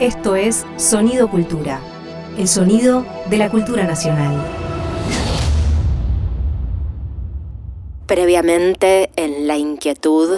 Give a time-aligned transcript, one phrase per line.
[0.00, 1.80] Esto es Sonido Cultura,
[2.36, 4.36] el sonido de la cultura nacional.
[8.06, 10.36] Previamente en La Inquietud.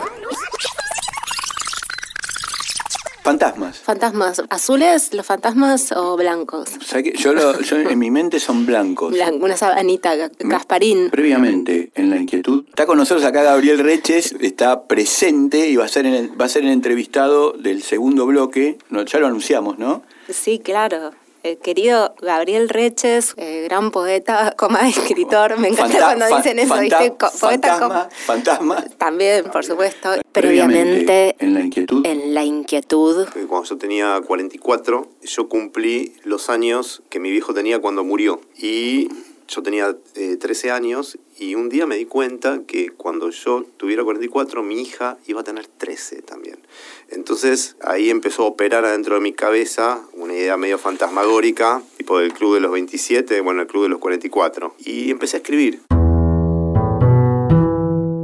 [3.32, 3.78] Fantasmas.
[3.80, 4.42] Fantasmas.
[4.48, 6.70] ¿Azules los fantasmas o blancos?
[6.80, 9.12] O sea que yo, lo- yo en mi mente son blancos.
[9.14, 11.10] Blan- una sabanita, Gasparín.
[11.10, 12.64] Previamente, en la inquietud.
[12.70, 16.46] Está con nosotros acá Gabriel Reches, está presente y va a ser, en el- va
[16.46, 18.78] a ser el entrevistado del segundo bloque.
[18.88, 20.02] No, ya lo anunciamos, ¿no?
[20.30, 21.12] Sí, claro.
[21.42, 25.58] El querido Gabriel Reches, eh, gran poeta, coma escritor.
[25.58, 27.16] Me encanta Fanta- cuando dicen eso, fanta- ¿viste?
[27.16, 28.84] Co- poeta, fantasma, fantasma.
[28.98, 30.10] También, por supuesto.
[30.32, 32.06] Previamente, Previamente en la inquietud.
[32.06, 33.26] en La Inquietud.
[33.36, 38.40] Eh, Cuando yo tenía 44, yo cumplí los años que mi viejo tenía cuando murió.
[38.56, 39.08] Y
[39.48, 44.04] yo tenía eh, 13 años y un día me di cuenta que cuando yo tuviera
[44.04, 46.58] 44, mi hija iba a tener 13 también.
[47.08, 52.32] Entonces ahí empezó a operar adentro de mi cabeza una idea medio fantasmagórica, tipo del
[52.34, 54.74] club de los 27, bueno, el club de los 44.
[54.78, 55.80] Y empecé a escribir.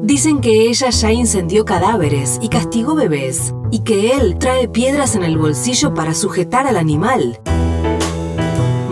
[0.02, 5.24] Dicen que ella ya incendió cadáveres y castigó bebés, y que él trae piedras en
[5.24, 7.40] el bolsillo para sujetar al animal.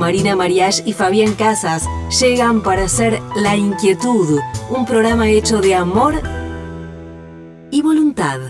[0.03, 1.89] Marina Mariach y Fabián Casas
[2.21, 6.21] llegan para hacer La Inquietud, un programa hecho de amor
[7.71, 8.41] y voluntad.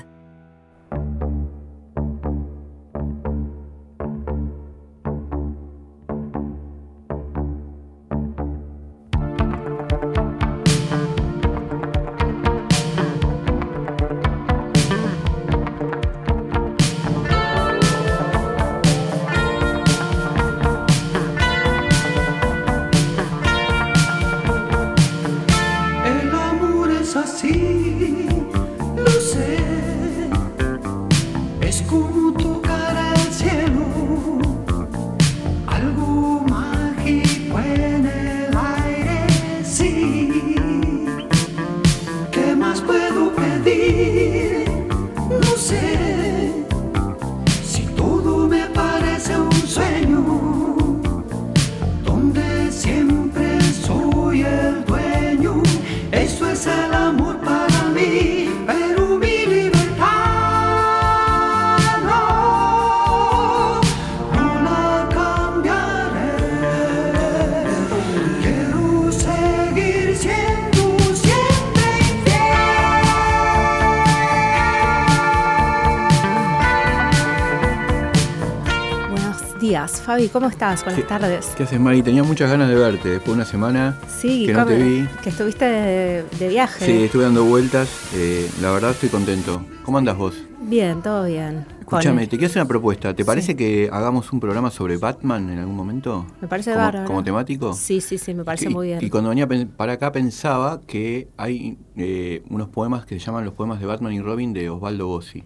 [80.13, 80.85] Fabi, ¿cómo estás?
[80.85, 81.47] Buenas ¿Qué- tardes.
[81.57, 82.03] ¿Qué haces, Mari?
[82.03, 85.09] Tenía muchas ganas de verte después de una semana Sí, que no te ¿cómo- vi.
[85.23, 86.85] que estuviste de, de viaje.
[86.85, 87.89] Sí, estuve dando vueltas.
[88.15, 89.65] eh, la verdad estoy contento.
[89.87, 90.35] ¿Cómo andas vos?
[90.61, 91.65] Bien, todo bien.
[91.81, 93.15] Escúchame, te quiero hacer una propuesta.
[93.15, 96.27] ¿Te parece que hagamos un programa sobre Batman en algún momento?
[96.43, 97.07] Me parece como, bárbaro.
[97.07, 97.73] ¿Como temático?
[97.73, 98.99] Sí, sí, sí, me parece Y- muy bien.
[99.01, 99.49] Y cuando venía
[99.79, 104.13] para acá pensaba que hay eh, unos poemas que se llaman los poemas de Batman
[104.13, 105.43] y Robin de Osvaldo Bossi.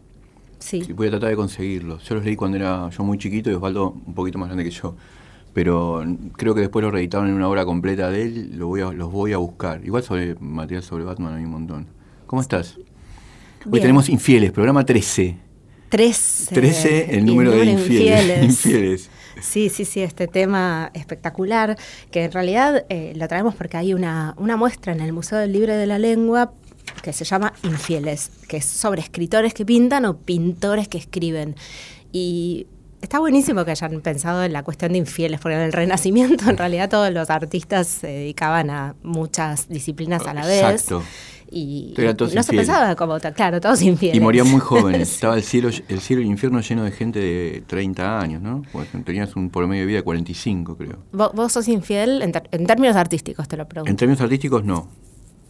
[0.58, 0.82] Sí.
[0.88, 2.02] Y voy a tratar de conseguirlos.
[2.08, 4.70] Yo los leí cuando era yo muy chiquito y Osvaldo un poquito más grande que
[4.70, 4.96] yo.
[5.52, 6.04] Pero
[6.36, 9.10] creo que después los reeditaron en una obra completa de él, lo voy a- los
[9.10, 9.82] voy a buscar.
[9.84, 11.86] Igual sobre material sobre Batman hay un montón.
[12.26, 12.78] ¿Cómo estás?
[13.70, 15.36] Hoy tenemos Infieles, programa 13.
[15.88, 16.54] 13.
[16.54, 18.44] 13, el número de infieles.
[18.66, 19.10] infieles.
[19.40, 21.76] Sí, sí, sí, este tema espectacular,
[22.10, 25.52] que en realidad eh, lo traemos porque hay una, una muestra en el Museo del
[25.52, 26.52] Libre de la Lengua
[27.02, 31.54] que se llama Infieles, que es sobre escritores que pintan o pintores que escriben.
[32.12, 32.66] Y
[33.02, 36.56] está buenísimo que hayan pensado en la cuestión de infieles, porque en el Renacimiento en
[36.56, 40.62] realidad todos los artistas se dedicaban a muchas disciplinas a la vez.
[40.62, 41.02] Exacto.
[41.48, 44.16] Y Eran todos no se pensaba como, claro, todos infieles.
[44.16, 45.12] Y morían muy jóvenes.
[45.14, 48.62] Estaba el cielo, el cielo y el infierno lleno de gente de 30 años, ¿no?
[48.72, 50.98] Pues tenías un promedio de vida de 45, creo.
[51.12, 53.88] ¿Vos, vos sos infiel en, ter- en términos artísticos, te lo pregunto.
[53.90, 54.88] En términos artísticos, no.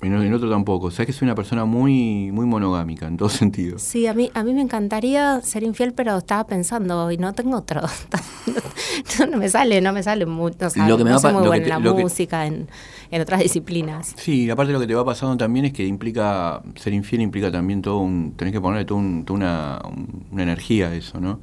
[0.02, 0.90] En, en otro tampoco.
[0.90, 3.82] Sabes que soy una persona muy, muy monogámica en todos sentidos.
[3.82, 7.56] Sí, a mí, a mí me encantaría ser infiel, pero estaba pensando y no tengo
[7.56, 7.80] otro.
[9.18, 10.66] no, no me sale, no me sale mucho.
[10.66, 12.46] O sea, Lo que me no va soy muy lo que en la que- música,
[12.46, 12.68] en,
[13.10, 14.14] en otras disciplinas.
[14.16, 17.82] Sí, aparte lo que te va pasando también es que implica, ser infiel implica también
[17.82, 21.40] todo un, tenés que ponerle toda un- toda una, un- una energía a eso, ¿no?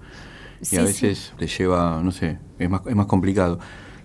[0.61, 0.85] Y Sí, a sí.
[0.85, 3.59] veces te lleva, no sé, es más, es más complicado.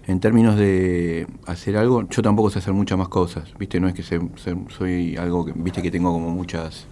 [0.08, 3.78] En términos de hacer algo, yo tampoco sé hacer muchas más cosas, ¿viste?
[3.78, 5.82] No es que se- se- soy algo que, ¿viste?
[5.82, 6.86] Que tengo como muchas,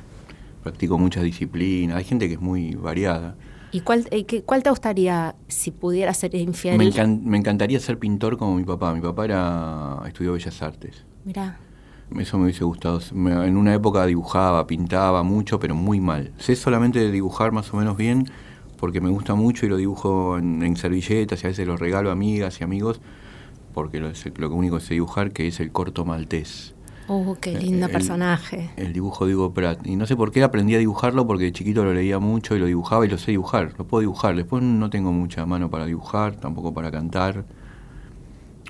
[0.63, 1.97] practico muchas disciplinas.
[1.97, 3.35] Hay gente que es muy variada.
[3.73, 6.77] ¿Y cuál, eh, qué- cuál te gustaría si pudieras ser infiel?
[6.77, 8.95] Me, encan- me encantaría ser pintor como mi papá.
[8.95, 11.05] Mi papá era estudió Bellas Artes.
[11.25, 11.59] Mirá,
[12.21, 13.01] Eso me hubiese gustado.
[13.13, 16.33] En una época dibujaba, pintaba mucho, pero muy mal.
[16.39, 18.27] Sé solamente dibujar más o menos bien
[18.79, 22.11] porque me gusta mucho y lo dibujo en, en servilletas y a veces lo regalo
[22.11, 23.01] a amigas y amigos,
[23.75, 26.75] porque lo, es- lo único que sé dibujar que es el corto maltés.
[27.09, 28.71] Uh, qué lindo El- personaje.
[28.77, 29.87] El dibujo de Hugo Pratt.
[29.87, 32.59] Y no sé por qué aprendí a dibujarlo, porque de chiquito lo leía mucho y
[32.59, 33.75] lo dibujaba y lo sé dibujar.
[33.79, 34.35] Lo puedo dibujar.
[34.35, 37.45] Después no tengo mucha mano para dibujar, tampoco para cantar.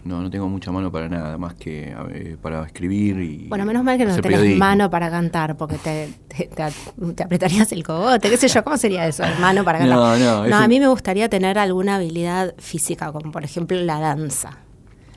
[0.07, 3.49] No, no tengo mucha mano para nada, más que eh, para escribir y.
[3.49, 4.59] Bueno, menos mal que no tenés periodismo.
[4.59, 8.77] mano para cantar, porque te, te, te- te apretarías el cogote, qué sé yo, ¿cómo
[8.77, 9.25] sería eso?
[9.41, 9.97] Mano para cantar.
[9.99, 13.99] No, no, es a mí me gustaría tener alguna habilidad física, como por ejemplo la
[13.99, 14.59] danza.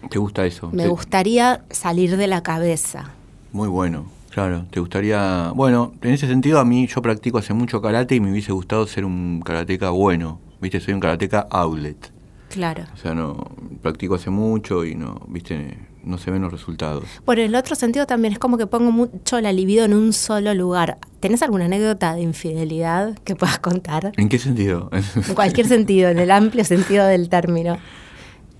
[0.10, 0.70] ¿Te gusta eso?
[0.72, 3.12] Me gustaría salir de la cabeza.
[3.52, 4.66] Muy bueno, claro.
[4.72, 5.52] ¿Te gustaría.?
[5.54, 8.88] Bueno, en ese sentido, a mí yo practico hace mucho karate y me hubiese gustado
[8.88, 10.40] ser un karateca bueno.
[10.62, 10.80] ¿Viste?
[10.80, 12.12] Soy un karateca outlet.
[12.50, 12.84] Claro.
[12.94, 13.52] O sea, no.
[13.82, 15.22] Practico hace mucho y no.
[15.28, 15.78] ¿Viste?
[16.04, 17.06] No se ven los resultados.
[17.26, 20.54] Por el otro sentido también es como que pongo mucho la libido en un solo
[20.54, 20.98] lugar.
[21.20, 24.12] ¿Tenés alguna anécdota de infidelidad que puedas contar?
[24.18, 24.90] ¿En qué sentido?
[24.92, 27.78] En cualquier sentido, en el amplio sentido del término.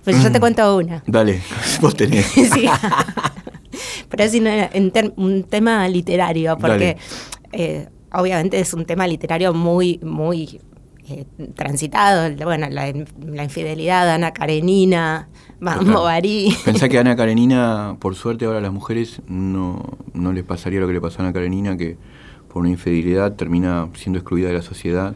[0.04, 1.02] Pues yo te cuento una.
[1.06, 1.42] Dale,
[1.80, 2.26] vos tenés.
[2.34, 2.68] Sí.
[4.08, 6.96] Pero es en un tema literario, porque
[7.52, 10.60] eh, obviamente es un tema literario muy, muy
[11.10, 12.34] eh, transitado.
[12.44, 12.92] Bueno, la,
[13.24, 15.28] la infidelidad de Ana Karenina,
[15.58, 15.84] Total.
[15.94, 16.54] Bari.
[16.64, 19.82] Pensá que Ana Karenina, por suerte ahora a las mujeres no,
[20.14, 21.96] no les pasaría lo que le pasó a Ana Karenina, que
[22.48, 25.14] por una infidelidad termina siendo excluida de la sociedad,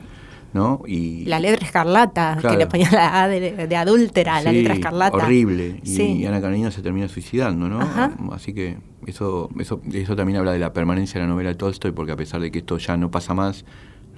[0.53, 0.83] ¿no?
[0.87, 2.55] Y La letra escarlata, Claro.
[2.57, 5.17] que le ponía la A de, de adúltera, la letra escarlata.
[5.17, 5.81] Horrible.
[5.83, 6.03] Y, Sí.
[6.19, 7.81] y Ana Karenina se termina suicidando, ¿no?
[7.81, 8.13] Ajá.
[8.33, 8.77] Así que
[9.07, 12.17] eso, eso, eso también habla de la permanencia de la novela de Tolstoy, porque a
[12.17, 13.65] pesar de que esto ya no pasa más,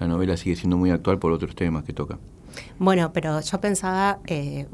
[0.01, 2.19] la novela sigue siendo muy actual por otros temas que toca.
[2.79, 4.67] Bueno, pero yo pensaba, eh,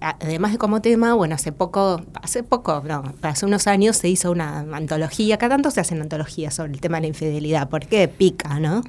[0.00, 4.30] además de como tema, bueno, hace poco, hace poco, no, hace unos años se hizo
[4.30, 8.58] una antología, acá tanto se hacen antologías sobre el tema de la infidelidad, porque pica,
[8.60, 8.82] ¿no?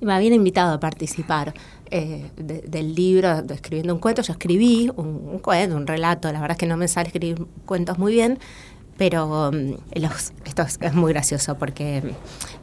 [0.00, 1.54] Y me habían invitado a participar
[1.90, 4.20] eh, de- del libro, de escribiendo un cuento.
[4.20, 6.30] Yo escribí un, un cuento, un relato.
[6.32, 8.38] La verdad es que no me sale escribir cuentos muy bien,
[8.96, 9.50] pero
[9.94, 12.02] los, esto es, muy gracioso porque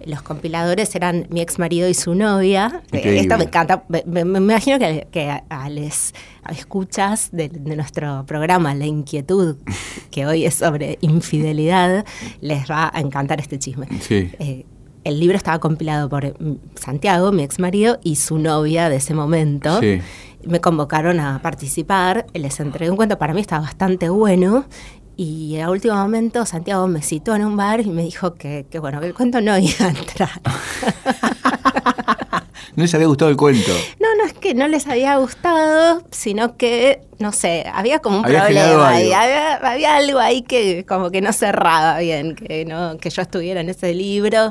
[0.05, 2.81] los compiladores eran mi ex marido y su novia.
[2.91, 3.21] Eh, Increíble.
[3.21, 3.83] esto me encanta.
[4.05, 6.13] Me, imagino que, que a, a les
[6.43, 9.57] a escuchas de, de nuestro programa La Inquietud,
[10.11, 12.05] que hoy es sobre infidelidad,
[12.41, 13.87] les va a encantar este chisme.
[14.01, 14.31] Sí.
[14.39, 14.65] Eh,
[15.03, 19.13] el libro estaba compilado por mm, Santiago, mi ex marido, y su novia de ese
[19.13, 19.79] momento.
[19.79, 20.01] Sí.
[20.45, 24.65] Me convocaron a participar, les entregué un cuento, para mí estaba bastante bueno.
[25.15, 28.79] Y a último momento Santiago me citó en un bar y me dijo que, que
[28.79, 30.41] bueno, que el cuento no iba a entrar.
[32.75, 33.71] No les había gustado el cuento.
[33.99, 38.25] No, no es que no les había gustado, sino que, no sé, había como un
[38.25, 39.11] Había problema ahí.
[39.13, 43.61] Había, había algo ahí que como que no cerraba bien, que no, que yo estuviera
[43.61, 44.49] en ese libro.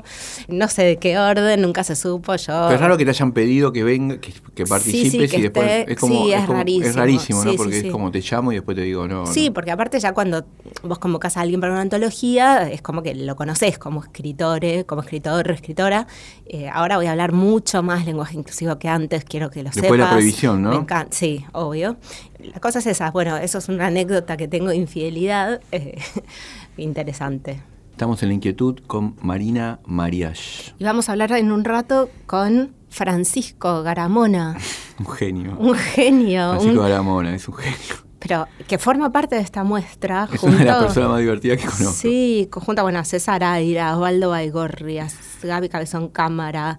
[0.49, 2.35] No sé de qué orden, nunca se supo.
[2.37, 5.37] Yo Pero es raro que te hayan pedido que venga, que, que participes sí, que
[5.37, 6.87] y después esté- es como, sí, es como- rarísimo.
[6.87, 7.55] es rarísimo, ¿no?
[7.57, 9.27] Porque es como te llamo y después te digo no.
[9.27, 9.55] Sí, no.
[9.55, 10.45] porque aparte ya cuando
[10.83, 14.85] vos convocás a alguien para una antología, es como que lo conoces como escritor, eh,
[14.87, 16.07] como escritor, escritora.
[16.47, 19.91] Eh, ahora voy a hablar mucho más lenguaje inclusivo que antes, quiero que lo Después
[19.93, 20.15] de la sepas.
[20.15, 20.71] prohibición, ¿no?
[20.71, 21.97] Me encanta, sí, obvio.
[22.43, 25.99] La cosa es esa, bueno, eso es una anécdota que tengo de infidelidad eh,
[26.77, 27.63] interesante.
[27.91, 32.73] Estamos en la inquietud con Marina Mariach, Y vamos a hablar en un rato con
[32.89, 34.57] Francisco Garamona,
[34.99, 35.57] un genio.
[35.59, 37.95] un genio, Francisco un- Garamona es un genio.
[38.19, 40.29] pero que forma parte de esta muestra.
[40.33, 41.93] Es una de las junto- personas más divertidas que conozco.
[41.93, 46.79] Sí, conjunta, bueno, a César Aira, Osvaldo Baigorrias, Gaby Cabezón Cámara,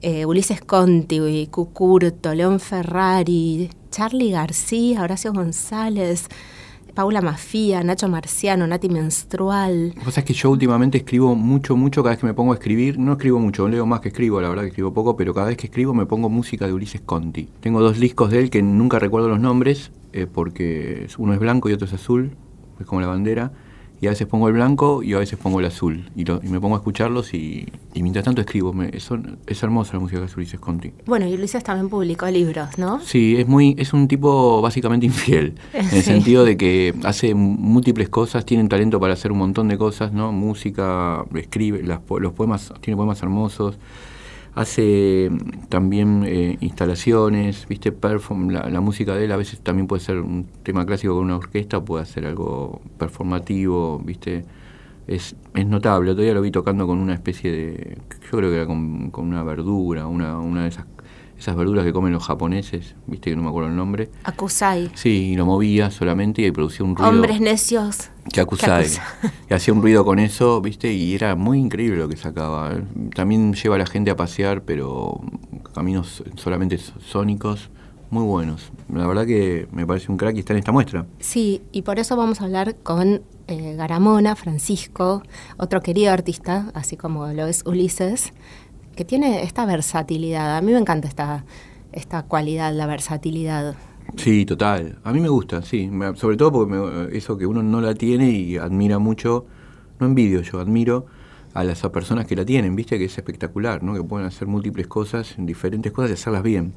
[0.00, 6.28] eh, Ulises Conti, Cucurto, León Ferrari, Charlie García, Horacio González,
[6.94, 9.94] Paula Mafía, Nacho Marciano, Nati Menstrual.
[10.04, 12.98] Vos sabés que yo últimamente escribo mucho, mucho cada vez que me pongo a escribir.
[12.98, 15.56] No escribo mucho, leo más que escribo, la verdad que escribo poco, pero cada vez
[15.56, 17.48] que escribo me pongo música de Ulises Conti.
[17.60, 21.68] Tengo dos discos de él que nunca recuerdo los nombres, eh, porque uno es blanco
[21.68, 22.36] y otro es azul,
[22.80, 23.52] es como la bandera.
[24.00, 26.08] Y a veces pongo el blanco y a veces pongo el azul.
[26.14, 28.72] Y, lo- y me pongo a escucharlos y, y mientras tanto escribo.
[28.72, 30.92] Me- son- es hermosa la música que hace Ulises Conti.
[31.06, 33.00] Bueno, y Ulises también publicó libros, ¿no?
[33.00, 38.08] Sí, es muy, es un tipo básicamente infiel, en el sentido de que hace múltiples
[38.08, 40.30] cosas, tiene un talento para hacer un montón de cosas, ¿no?
[40.30, 43.78] Música, escribe, las los poemas, tiene poemas hermosos,
[44.58, 49.86] hace mm, también eh, instalaciones, viste, perform, la, la música de él a veces también
[49.86, 54.44] puede ser un tema clásico con una orquesta, puede ser algo performativo, viste.
[55.06, 57.96] Es, es notable, día lo vi tocando con una especie de,
[58.30, 60.84] yo creo que era con, con una verdura, una, una de esas,
[61.38, 64.10] esas verduras que comen los japoneses, viste que no me acuerdo el nombre.
[64.24, 64.90] Akusai.
[64.94, 67.10] Sí, y lo movía solamente y producía un ruido.
[67.10, 68.10] Hombres necios.
[68.32, 68.84] Que acusai.
[68.84, 69.02] Yakuza.
[69.50, 70.92] Y hacía un ruido con eso, ¿viste?
[70.92, 72.80] Y era muy increíble lo que sacaba.
[73.14, 75.20] También lleva a la gente a pasear, pero
[75.74, 77.70] caminos solamente sónicos,
[78.10, 78.72] muy buenos.
[78.92, 81.06] La verdad que me parece un crack y está en esta muestra.
[81.20, 85.22] Sí, y por eso vamos a hablar con eh, Garamona, Francisco,
[85.56, 88.32] otro querido artista, así como lo es Ulises,
[88.96, 90.56] que tiene esta versatilidad.
[90.56, 91.44] A mí me encanta esta,
[91.92, 93.76] esta cualidad, la versatilidad.
[94.16, 94.98] Sí, total.
[95.04, 95.88] A mí me gusta, sí.
[95.88, 99.46] Me- Sobre todo porque me- eso que uno no la tiene y admira mucho,
[100.00, 101.06] no envidio yo, admiro
[101.54, 103.94] a las personas que la tienen, viste que es espectacular, ¿no?
[103.94, 106.72] Que pueden hacer múltiples cosas, diferentes cosas y hacerlas bien,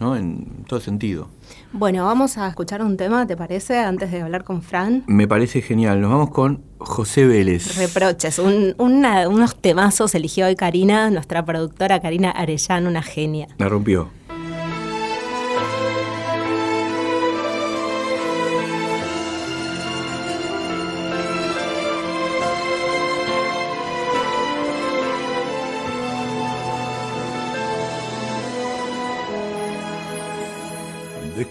[0.00, 0.16] ¿no?
[0.16, 1.28] En todo sentido.
[1.72, 3.78] Bueno, vamos a escuchar un tema, ¿te parece?
[3.78, 5.04] Antes de hablar con Fran.
[5.06, 6.00] Me parece genial.
[6.00, 7.76] Nos vamos con José Vélez.
[7.76, 13.48] Reproches, un- una- unos temazos eligió hoy Karina, nuestra productora Karina Arellano, una genia.
[13.58, 14.08] La rompió.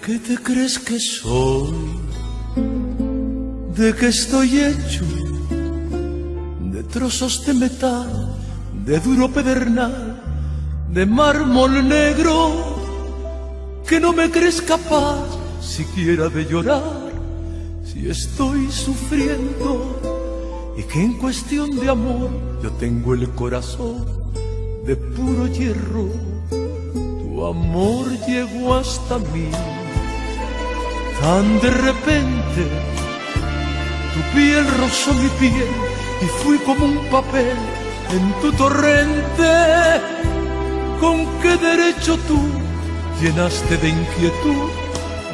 [0.06, 1.72] Qué te crees que soy?
[3.76, 5.06] ¿De qué estoy hecho?
[6.74, 8.36] De trozos de metal,
[8.86, 10.22] de duro pedernal,
[10.92, 12.52] de mármol negro,
[13.88, 15.26] que no me crees capaz
[15.62, 17.12] siquiera de llorar
[17.86, 22.30] si estoy sufriendo y que en cuestión de amor
[22.62, 24.06] yo tengo el corazón
[24.86, 26.10] de puro hierro.
[26.50, 29.50] Tu amor llegó hasta mí
[31.24, 32.64] tan de repente.
[34.14, 35.72] Tu piel rozó mi piel
[36.22, 37.58] y fui como un papel
[38.16, 39.54] en tu torrente.
[41.00, 42.42] ¿Con qué derecho tú
[43.22, 44.70] llenaste de inquietud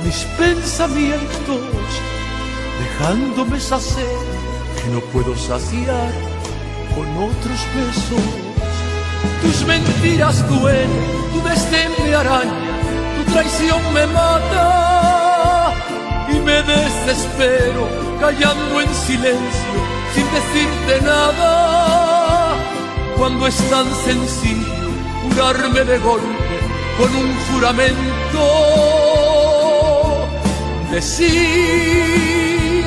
[0.03, 1.89] mis pensamientos,
[2.81, 4.17] dejándome sacer
[4.79, 6.12] que no puedo saciar
[6.96, 8.27] con otros besos?
[9.41, 10.91] Tus mentiras duelen,
[11.34, 12.74] tu desdén me araña,
[13.17, 15.08] tu traición me mata
[16.31, 17.88] y me desespero
[18.19, 19.74] callando en silencio
[20.13, 22.55] sin decirte nada.
[23.17, 24.89] Cuando es tan sencillo
[25.24, 26.59] jurarme de golpe
[26.98, 28.43] con un juramento,
[30.91, 32.83] decir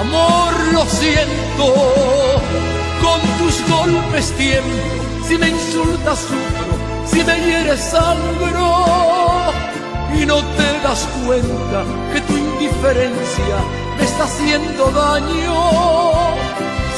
[0.00, 1.74] amor lo siento,
[3.02, 4.82] con tus golpes tiemblo,
[5.26, 6.74] si me insultas sufro,
[7.06, 9.52] si me hieres sangro
[10.18, 13.56] y no te das cuenta que tu indiferencia
[13.96, 16.34] me está haciendo daño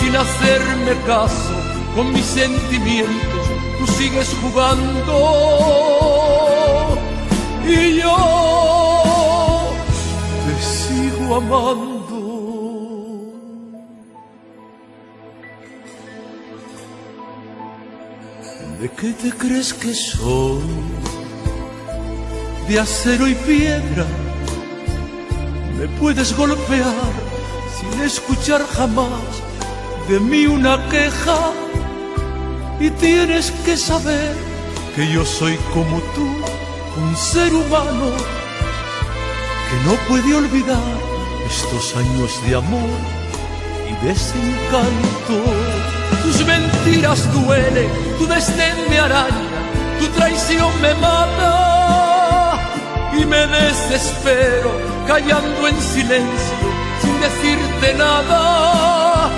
[0.01, 1.55] sin hacerme caso
[1.95, 3.47] con mis sentimientos
[3.79, 5.17] tú sigues jugando
[7.65, 8.17] y yo
[10.47, 12.03] te sigo amando
[18.81, 20.61] ¿De qué te crees que soy?
[22.69, 24.05] De acero y piedra.
[25.83, 26.95] Me puedes golpear
[27.77, 29.43] sin escuchar jamás
[30.09, 31.51] de mí una queja.
[32.79, 34.33] Y tienes que saber
[34.95, 36.29] que yo soy como tú,
[37.03, 38.13] un ser humano
[39.69, 40.95] que no puede olvidar
[41.51, 43.01] estos años de amor
[43.91, 45.37] y desencanto.
[46.23, 49.51] Tus mentiras duelen, tu desdén me araña,
[49.99, 52.57] tu traición me mata
[53.21, 56.57] y me desespero callando en silencio
[57.01, 59.31] sin decirte nada.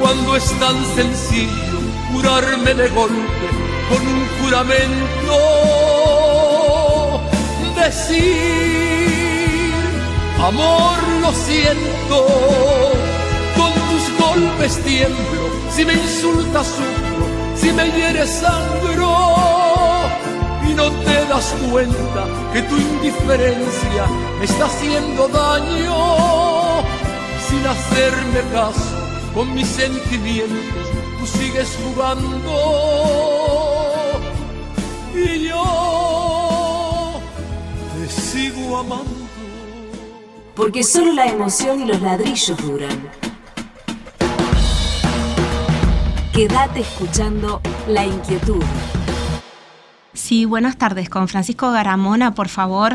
[0.00, 1.78] Cuando es tan sencillo
[2.12, 3.48] jurarme de golpe
[3.88, 5.38] con un juramento,
[7.82, 8.96] decir
[10.42, 12.18] amor lo siento,
[13.56, 15.42] con tus golpes tiemblo,
[15.74, 19.05] si me insultas sufro, si me hieres sangro
[20.76, 24.06] no te das cuenta que tu indiferencia
[24.38, 26.82] me está haciendo daño
[27.48, 28.96] sin hacerme caso
[29.34, 30.86] con mis sentimientos
[31.18, 32.52] tú sigues jugando
[35.14, 37.20] y yo
[37.94, 39.26] te sigo amando
[40.54, 43.10] Porque solo la emoción y los ladrillos duran.
[46.32, 48.64] Quédate escuchando La Inquietud.
[50.16, 52.94] Sí, buenas tardes, con Francisco Garamona, por favor.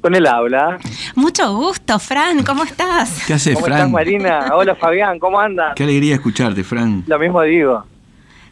[0.00, 0.78] Con el habla.
[1.16, 3.24] Mucho gusto, Fran, ¿cómo estás?
[3.26, 3.78] ¿Qué haces, ¿Cómo Fran?
[3.78, 4.50] estás, Marina?
[4.54, 5.72] Hola, Fabián, ¿cómo andas?
[5.74, 7.02] Qué alegría escucharte, Fran.
[7.08, 7.84] Lo mismo digo.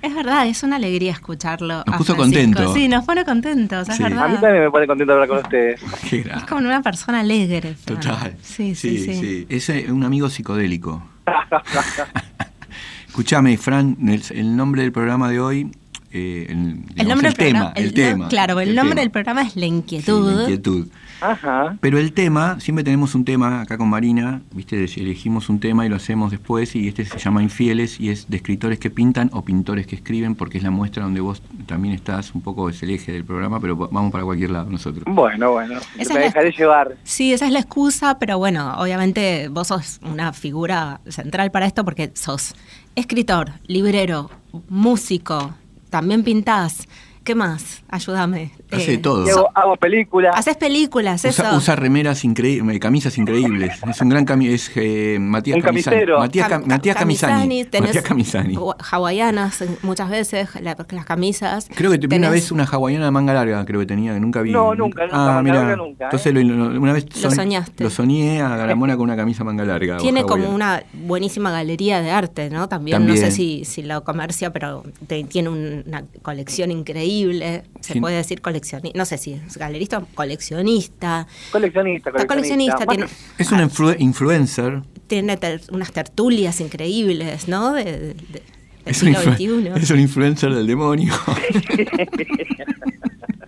[0.03, 1.85] Es verdad, es una alegría escucharlo.
[1.87, 2.43] Nos puso Francisco.
[2.55, 2.75] contento.
[2.75, 4.03] Sí, nos pone contentos, es Sí.
[4.03, 4.25] verdad.
[4.25, 5.81] A mí también me pone contento hablar con ustedes.
[6.11, 7.75] Qué Es como una persona alegre.
[7.77, 8.01] Fran.
[8.01, 8.37] Total.
[8.43, 9.47] Sí, sí, sí.
[9.49, 11.03] Es eh, un amigo psicodélico.
[13.09, 15.71] Escúchame, Fran, el, el nombre del programa de hoy
[16.13, 17.73] eh, el, nombre el del programa.
[17.73, 18.29] tema, el, no- tema.
[18.29, 19.01] Claro, el, nombre tema.
[19.03, 20.33] del programa es La Sí, Inquietud.
[20.33, 20.89] la inquietud.
[21.21, 21.77] Ajá.
[21.81, 24.85] Pero el tema, siempre tenemos un tema acá con Marina, ¿viste?
[24.85, 28.37] Elegimos un tema y lo hacemos después, y este se llama Infieles, y es de
[28.37, 32.35] escritores que pintan o pintores que escriben, porque es la muestra donde vos también estás,
[32.35, 35.05] un poco es el eje del programa, pero va- vamos para cualquier lado nosotros.
[35.09, 35.81] Bueno, bueno.
[35.99, 36.97] Esa me la- dejaré llevar.
[37.03, 41.83] Sí, esa es la excusa, pero bueno, obviamente vos sos una figura central para esto
[41.85, 42.55] porque sos
[42.95, 44.31] escritor, librero,
[44.69, 45.55] músico,
[45.91, 46.87] también pintás.
[47.27, 47.83] ¿Qué más?
[47.89, 48.53] Ayúdame.
[48.71, 49.27] Hace Eh, todo.
[49.29, 50.33] Hago, hago películas.
[50.37, 51.57] Haces películas, Usa, eso.
[51.57, 53.73] usa remeras increíbles, camisas increíbles.
[53.85, 55.97] Es un gran cami es eh, Matías Un Camisani.
[55.97, 56.19] camisero.
[56.21, 57.65] Matías, Cam- Cam- Matías Camisani.
[57.65, 58.57] tenés Matías Camisani.
[58.93, 61.69] Hawaianas eh, muchas veces, la- las camisas.
[61.75, 64.21] Creo que te vi una vez una hawaiana de manga larga, creo que tenía, que
[64.21, 64.53] nunca vi.
[64.53, 65.73] No, nunca, nunca, Ah, mira.
[65.73, 65.77] ¿eh?
[65.99, 67.83] Entonces lo- lo- una vez Lo soñaste.
[67.83, 69.97] Lo soñé a Garamona con una camisa manga larga.
[69.97, 72.69] Tiene como una buenísima galería de arte, ¿no?
[72.69, 73.25] También, no También.
[73.27, 77.16] sé si, si lo comercia, pero te- tiene un- una colección increíble.
[77.21, 78.01] Se Sí.
[78.01, 81.27] puede decir coleccionista, no sé si es galerista o coleccionista.
[81.53, 84.83] Coleccionista, Está coleccionista, Bueno, tiene, Es una influ- influencer.
[85.07, 87.73] tiene ter- unas tertulias increíbles, ¿no?
[87.73, 88.43] De, de- de- del
[88.85, 89.83] Es un, siglo influ- XXI.
[89.85, 91.15] es un influencer del demonio.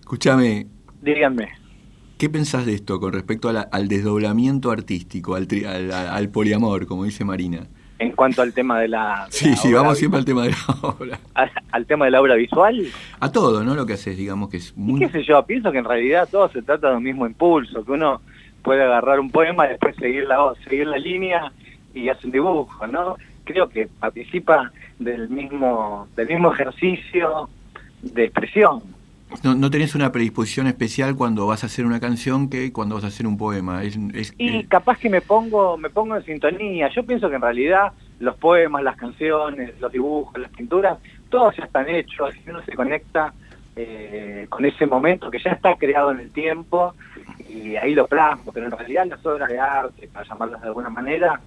[0.00, 0.66] Escúchame,
[1.02, 1.48] díganme.
[2.18, 6.28] ¿qué pensás de esto con respecto a la- al desdoblamiento artístico, al, tri- al- al
[6.30, 7.66] poliamor, como dice Marina?
[7.98, 9.26] En cuanto al tema de la.
[9.26, 11.18] de Sí, la sí, obra vamos siempre al tema de la obra.
[11.34, 12.86] Al, al tema de la obra visual.
[13.20, 13.74] A todo, ¿no?
[13.74, 15.00] Lo que haces, digamos que es Y muy...
[15.00, 17.92] qué sé yo, pienso que en realidad todo se trata de un mismo impulso, que
[17.92, 18.20] uno
[18.62, 21.52] puede agarrar un poema, después seguir la, seguir la línea
[21.94, 23.16] y hace un dibujo, ¿no?
[23.44, 27.48] Creo que participa del mismo, del mismo ejercicio
[28.02, 28.82] de expresión.
[29.42, 33.04] No, no tenés una predisposición especial cuando vas a hacer una canción que cuando vas
[33.04, 33.82] a hacer un poema.
[33.82, 36.88] Es, es- Y capaz que me pongo, me pongo en sintonía.
[36.94, 40.98] Yo pienso que en realidad los poemas, las canciones, los dibujos, las pinturas,
[41.28, 43.34] todos ya están hechos y uno se conecta
[43.76, 46.94] eh, con ese momento que ya está creado en el tiempo
[47.38, 48.52] y ahí lo plasmo.
[48.52, 51.40] Pero en realidad las obras de arte, para llamarlas de alguna manera,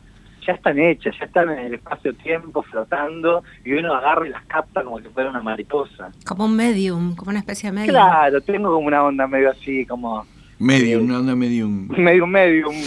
[0.48, 4.84] ya están hechas, ya están en el espacio-tiempo flotando y uno agarra y las capta
[4.84, 6.12] como si fuera una mariposa.
[6.26, 7.94] Como un medium, como una especie de medium.
[7.94, 10.26] Claro, tengo como una onda medio así, como
[10.58, 11.88] medium, una onda medium.
[11.90, 12.76] medio medium.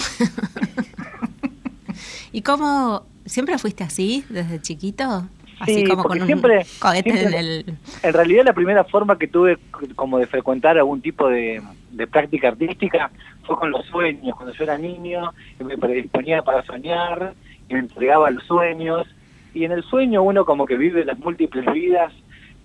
[2.32, 5.28] ¿Y cómo siempre fuiste así desde chiquito?
[5.60, 7.64] Así Sí, como con un siempre- cohete siempre- en el...
[8.02, 9.58] En realidad la primera forma que tuve
[9.94, 13.10] como de frecuentar algún tipo de, de práctica artística
[13.44, 17.34] fue con los sueños, cuando yo era niño me predisponía para soñar
[17.68, 19.06] y me entregaba a los sueños.
[19.52, 22.12] Y en el sueño uno como que vive las múltiples vidas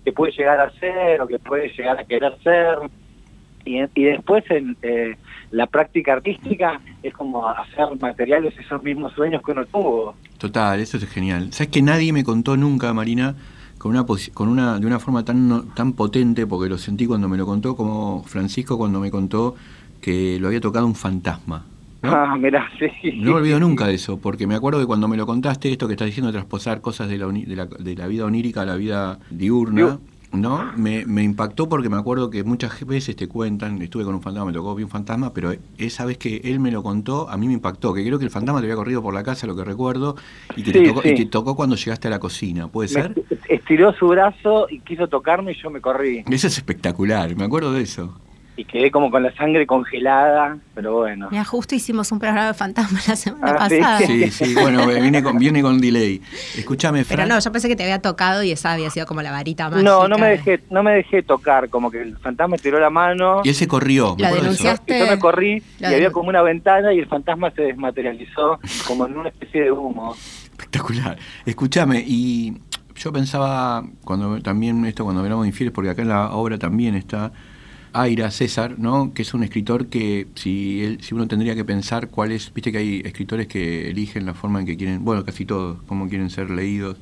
[0.04, 2.78] que puede llegar a ser o que puede llegar a querer ser
[3.66, 5.16] y, y después en eh,
[5.50, 10.14] la práctica artística es como hacer materiales esos mismos sueños que uno tuvo.
[10.38, 11.52] Total, eso es genial.
[11.52, 13.34] ¿Sabes que nadie me contó nunca, Marina,
[13.78, 17.28] con una con una de una forma tan no- tan potente porque lo sentí cuando
[17.28, 19.54] me lo contó como Francisco cuando me contó
[20.00, 21.64] que lo había tocado un fantasma.
[22.02, 22.10] ¿no?
[22.12, 23.12] Ah, mirá, sí.
[23.16, 25.86] No me olvido nunca de eso, porque me acuerdo que cuando me lo contaste, esto
[25.88, 28.66] que estás diciendo, de trasposar cosas de la, de la, de la vida onírica a
[28.66, 29.98] la vida diurna, Diur-
[30.40, 30.72] ¿no?
[30.76, 34.46] Me, me impactó porque me acuerdo que muchas veces te cuentan, estuve con un fantasma,
[34.46, 37.46] me tocó, vi un fantasma, pero esa vez que él me lo contó, a mí
[37.46, 39.64] me impactó, que creo que el fantasma te había corrido por la casa, lo que
[39.64, 40.16] recuerdo,
[40.56, 41.08] y que te, tocó, sí.
[41.10, 43.14] y te tocó cuando llegaste a la cocina, ¿puede Me ser?
[43.30, 46.24] est- estiró su brazo y quiso tocarme y yo me corrí.
[46.30, 48.14] Eso es espectacular, me acuerdo de eso.
[48.58, 51.28] Y quedé como con la sangre congelada, pero bueno.
[51.30, 53.78] Mira, justo hicimos un programa de fantasmas la semana Ah, ¿sí?
[53.78, 53.98] pasada.
[54.06, 56.22] Sí, sí, bueno, viene con, viene con delay.
[56.56, 57.28] Escúchame, Pero Fran.
[57.28, 59.82] no, yo pensé que te había tocado y esa había sido como la varita mágica.
[59.88, 63.42] No, no me dejé, no me dejé tocar, como que el fantasma tiró la mano
[63.44, 64.98] Y él se corrió, me La denunciaste.
[64.98, 69.18] yo me corrí y había como una ventana y el fantasma se desmaterializó como en
[69.18, 70.14] una especie de humo.
[70.44, 71.18] Espectacular.
[71.44, 72.56] Escúchame, y
[72.94, 76.94] yo pensaba, cuando también esto cuando hablamos de infieles, porque acá en la obra también
[76.94, 77.32] está
[78.02, 79.12] Aira César, ¿no?
[79.14, 82.72] que es un escritor que si él, si uno tendría que pensar cuál es, viste
[82.72, 86.30] que hay escritores que eligen la forma en que quieren, bueno, casi todos, cómo quieren
[86.30, 86.96] ser leídos,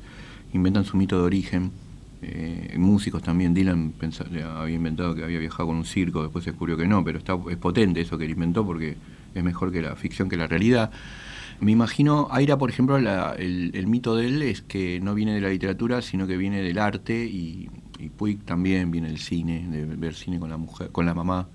[0.53, 1.71] inventan su mito de origen.
[2.21, 4.25] Eh, músicos también, Dylan pensa-
[4.57, 7.37] había inventado que había viajado con un circo, después se descubrió que no, pero está,
[7.51, 8.95] es potente eso que él inventó porque
[9.35, 10.91] es mejor que la ficción que la realidad.
[11.59, 15.33] Me imagino, Aira, por ejemplo, la- el, el mito de él es que no viene
[15.35, 19.65] de la literatura, sino que viene del arte y, y Puig también viene del cine,
[19.67, 21.47] de ver cine con la mujer, con la mamá.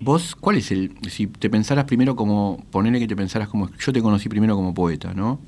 [0.00, 3.92] Vos, ¿cuál es el, si te pensaras primero como, ponele que te pensaras como, yo
[3.92, 5.40] te conocí primero como poeta, ¿no?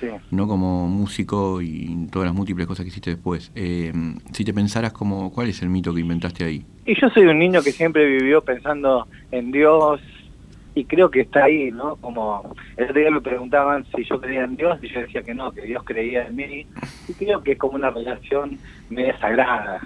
[0.00, 0.06] Sí.
[0.30, 3.52] No como músico y todas las múltiples cosas que hiciste después.
[3.54, 3.92] Eh,
[4.32, 6.64] si te pensaras como, ¿cuál es el mito que inventaste ahí?
[6.86, 10.00] Y yo soy un niño que siempre vivió pensando en Dios,
[10.74, 11.96] y creo que está ahí, ¿no?
[11.96, 15.34] Como el otro día me preguntaban si yo creía en Dios y yo decía que
[15.34, 16.66] no, que Dios creía en mí
[17.08, 19.80] y creo que es como una relación media sagrada,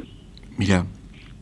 [0.56, 0.84] Mira,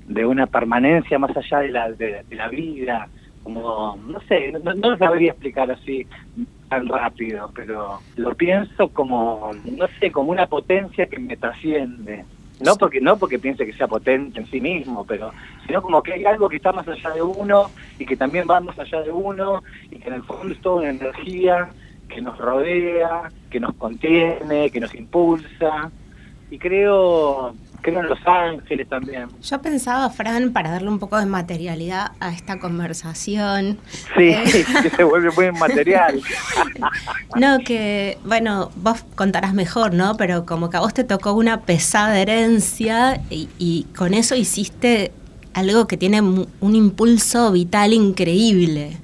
[0.07, 3.09] de una permanencia más allá de la, de, de la vida,
[3.43, 6.07] como, no sé, no, no lo sabría explicar así
[6.69, 12.25] tan rápido, pero lo pienso como, no sé, como una potencia que me trasciende.
[12.65, 15.33] No porque no porque piense que sea potente en sí mismo, pero
[15.67, 18.61] sino como que hay algo que está más allá de uno y que también va
[18.61, 21.69] más allá de uno y que en el fondo es toda una energía
[22.09, 25.91] que nos rodea, que nos contiene, que nos impulsa.
[26.51, 29.29] Y creo, creo en los ángeles también.
[29.43, 33.79] Yo pensaba, Fran, para darle un poco de materialidad a esta conversación.
[34.17, 34.45] Sí, eh,
[34.83, 36.21] que se vuelve muy material.
[37.35, 40.17] No, que, bueno, vos contarás mejor, ¿no?
[40.19, 45.13] Pero como que a vos te tocó una pesada herencia y, y con eso hiciste
[45.55, 48.99] algo que tiene un impulso vital increíble.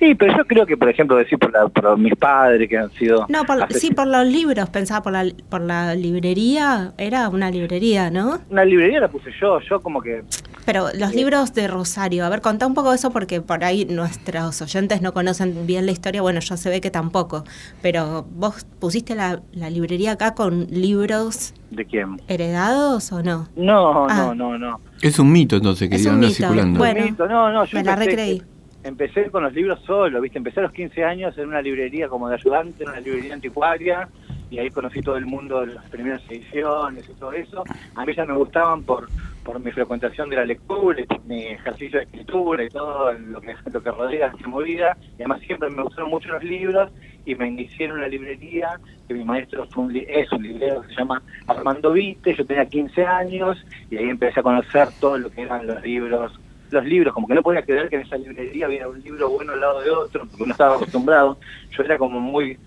[0.00, 2.90] Sí, pero yo creo que, por ejemplo, decir por, la- por mis padres que han
[2.92, 3.26] sido...
[3.28, 8.10] No, por, sí, por los libros, pensaba por la, por la librería, era una librería,
[8.10, 8.40] ¿no?
[8.48, 10.24] Una librería la puse yo, yo como que...
[10.64, 14.62] Pero los libros de Rosario, a ver, contá un poco eso porque por ahí nuestros
[14.62, 17.44] oyentes no conocen bien la historia, bueno, yo se ve que tampoco,
[17.82, 22.20] pero vos pusiste la, la librería acá con libros ¿De quién?
[22.28, 23.48] heredados o no?
[23.56, 24.32] No, Ah.
[24.34, 24.80] no, no, no.
[25.02, 26.38] es un mito entonces que Es ya anda mito.
[26.38, 26.78] circulando.
[26.78, 27.26] Bueno, Bonito.
[27.26, 28.42] no, no, yo me la recreí.
[28.82, 30.38] Empecé con los libros solo, ¿viste?
[30.38, 34.08] Empecé a los 15 años en una librería como de ayudante, en una librería anticuaria,
[34.50, 37.64] y ahí conocí todo el mundo de las primeras ediciones y todo eso.
[37.94, 39.08] A mí ya me gustaban por
[39.44, 43.82] por mi frecuentación de la lectura, mi ejercicio de escritura y todo lo que, lo
[43.82, 44.96] que rodea esta movida.
[45.18, 46.90] Y además siempre me gustaron mucho los libros
[47.24, 50.88] y me inicié en una librería, que mi maestro fue un es un librero que
[50.88, 55.30] se llama Armando Vite, yo tenía 15 años y ahí empecé a conocer todo lo
[55.30, 56.38] que eran los libros
[56.70, 59.52] los libros, como que no podía creer que en esa librería había un libro bueno
[59.52, 61.38] al lado de otro, porque no estaba acostumbrado.
[61.70, 62.58] Yo era como muy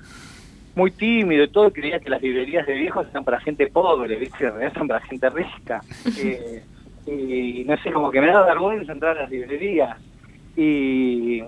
[0.75, 4.51] muy tímido y todo, creía que las librerías de viejos eran para gente pobre, ¿viste?
[4.73, 5.81] Son para gente rica.
[7.05, 9.97] Eh, y no sé, como que me daba vergüenza entrar a las librerías.
[10.55, 11.43] Y,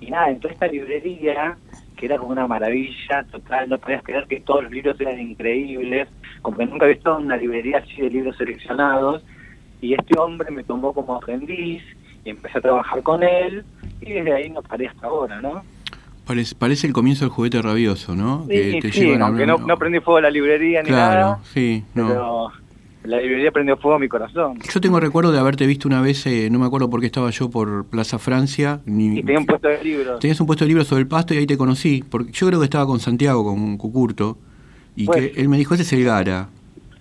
[0.00, 1.56] y nada, a esta librería,
[1.96, 6.06] que era como una maravilla total, no podías creer que todos los libros eran increíbles,
[6.42, 9.24] como que nunca había estado en una librería así de libros seleccionados.
[9.80, 11.82] Y este hombre me tomó como aprendiz
[12.24, 13.64] y empecé a trabajar con él
[14.00, 15.62] y desde ahí no paré hasta ahora, ¿no?
[16.26, 18.46] Parece, parece el comienzo del juguete rabioso, ¿no?
[18.48, 21.20] Que te sí, llevan a- aunque no, no prendí fuego a la librería ni Claro,
[21.20, 22.06] nada, sí, no.
[22.08, 22.48] pero
[23.02, 24.58] la librería prendió fuego a mi corazón.
[24.72, 27.30] Yo tengo recuerdo de haberte visto una vez, eh, no me acuerdo por qué estaba
[27.30, 28.80] yo por Plaza Francia.
[28.84, 30.20] Ni, Y tenía un puesto de libros.
[30.20, 32.04] Tenías un puesto de libros sobre el pasto y ahí te conocí.
[32.08, 34.38] Porque yo creo que estaba con Santiago, con Cucurto,
[34.94, 36.48] y Pues- que él me dijo, ese es el Gara.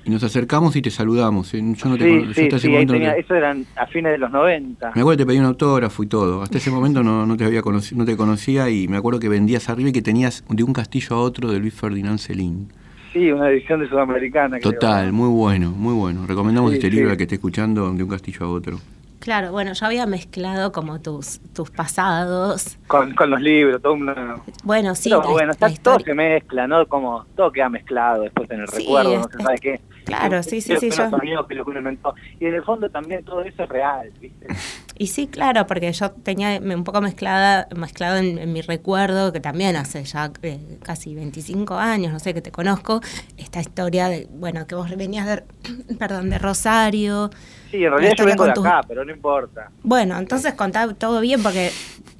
[0.05, 1.53] Y nos acercamos y te saludamos.
[1.53, 3.85] eh, Yo no te sí, yo sí, hasta ese sí, tenía, te- eso eran a
[3.85, 4.91] fines de los 90.
[4.95, 6.41] Me acuerdo que te pedí un autógrafo y todo.
[6.41, 9.27] Hasta ese momento no, no te había conocido, no te conocía y me acuerdo que
[9.29, 12.69] vendías arriba y que tenías de un castillo a otro de Luis Ferdinand Celín.
[13.12, 14.59] Sí, una edición de Sudamericana.
[14.59, 14.71] creo.
[14.71, 16.25] Total, muy bueno, muy bueno.
[16.27, 18.79] Recomendamos este libro al que esté escuchando de un castillo a otro.
[19.19, 22.77] Claro, bueno, yo había mezclado como tus, tus pasados.
[22.88, 24.41] Con, con los libros, todo una...
[24.63, 26.88] Bueno, sí, Pero la- bueno, está, todo se mezcla, ¿no?
[26.88, 29.82] Como todo queda mezclado después en el Sí, recuerdo, no se sabe qué.
[30.05, 31.10] claro, sí, sí, sí, yo-
[31.47, 32.15] que lo.
[32.39, 34.47] Y en el fondo también todo eso es real, ¿viste?
[34.97, 39.39] Y sí, claro, porque yo tenía un poco mezclada, mezclado en, en mi recuerdo, que
[39.39, 43.01] también hace ya eh, casi 25 años, no sé, que te conozco,
[43.38, 45.43] esta historia de, bueno, que vos venías de,
[45.99, 47.29] perdón, de Rosario.
[47.71, 49.69] Sí, en realidad yo vengo de tu- acá, pero no importa.
[49.84, 51.71] Bueno, entonces contá todo bien, porque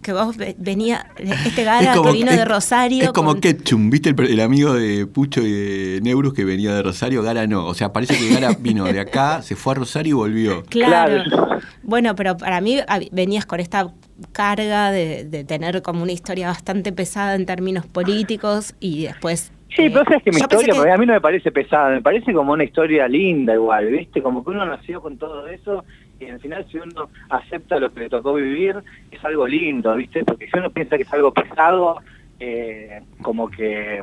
[0.02, 3.04] que vos ve- venía, este Gara que vino de Rosario.
[3.04, 4.10] Es como con- Ketchum, ¿viste?
[4.10, 7.66] El, el amigo de Pucho y de Neurus que venía de Rosario, Gara no.
[7.66, 10.64] O sea, parece que Gara vino de acá, se fue a Rosario y volvió.
[10.66, 11.24] Claro.
[11.26, 11.60] Claro.
[11.84, 13.92] Bueno, pero para mí hab- venías con esta
[14.32, 19.52] carga de, de tener como una historia bastante pesada en términos políticos y después...
[19.70, 22.02] Sí, pero sabes que mi yo historia, que- a mí no me parece pesada, me
[22.02, 24.22] parece como una historia linda igual, ¿viste?
[24.22, 25.86] Como que uno nació con todo eso
[26.20, 28.76] y al final si uno acepta lo que le tocó vivir,
[29.12, 30.24] es algo lindo, ¿viste?
[30.26, 31.98] Porque si uno piensa que es algo pesado,
[32.40, 34.02] eh, como que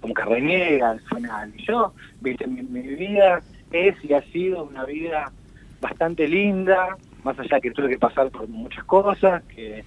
[0.00, 1.52] como que reniega al final.
[1.56, 2.46] Y yo, ¿viste?
[2.46, 3.40] Mi, mi vida
[3.72, 5.32] es y ha sido una vida
[5.80, 9.84] bastante linda, más allá que tuve que pasar por muchas cosas que,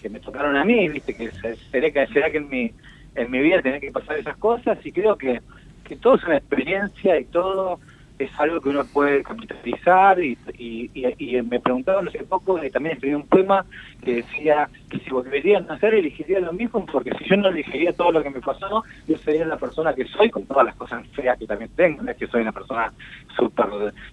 [0.00, 1.14] que me tocaron a mí, ¿viste?
[1.14, 2.72] Que se- será que, será que en mi
[3.18, 5.40] en mi vida tener que pasar esas cosas y creo que,
[5.84, 7.78] que todo es una experiencia y todo
[8.18, 13.14] es algo que uno puede capitalizar y, y, me preguntaban hace poco y también escribí
[13.14, 13.64] un poema
[14.02, 17.92] que decía que si volvería a nacer elegiría lo mismo porque si yo no elegiría
[17.92, 21.06] todo lo que me pasó yo sería la persona que soy con todas las cosas
[21.08, 22.92] feas que también tengo no es que soy una persona
[23.36, 23.66] súper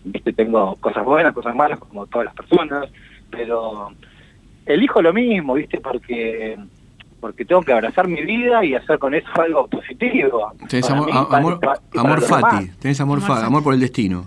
[0.04, 2.88] viste tengo cosas buenas cosas malas como todas las personas
[3.32, 3.92] pero
[4.66, 5.80] elijo lo mismo, ¿viste?
[5.80, 6.58] Porque
[7.26, 10.52] porque tengo que abrazar mi vida y hacer con eso algo positivo.
[10.70, 13.28] Tenés amor, mí, a- para- amor, para- y para amor los fati, tenés amor, Amor
[13.28, 13.48] fa- fati.
[13.48, 14.26] amor por el destino,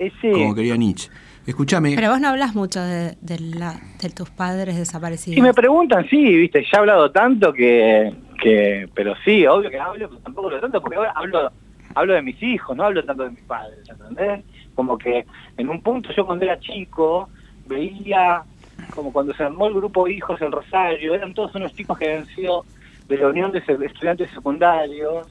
[0.00, 1.08] Ese, como quería Nietzsche.
[1.46, 5.36] Escúchame, Pero vos no hablas mucho de, de la- de tus padres desaparecidos.
[5.36, 9.78] Si me preguntan, sí, viste, ya he hablado tanto que, que pero sí, obvio que
[9.78, 11.52] hablo, pero tampoco lo tanto, porque ahora hablo,
[11.94, 14.44] hablo de mis hijos, no hablo tanto de mis padres, ¿entendés?
[14.74, 15.24] Como que
[15.56, 17.28] en un punto yo cuando era chico
[17.68, 18.42] veía
[18.90, 22.26] como cuando se armó el grupo Hijos el Rosario, eran todos unos chicos que habían
[22.26, 22.64] sido
[23.08, 25.26] de la Unión de Estudiantes Secundarios,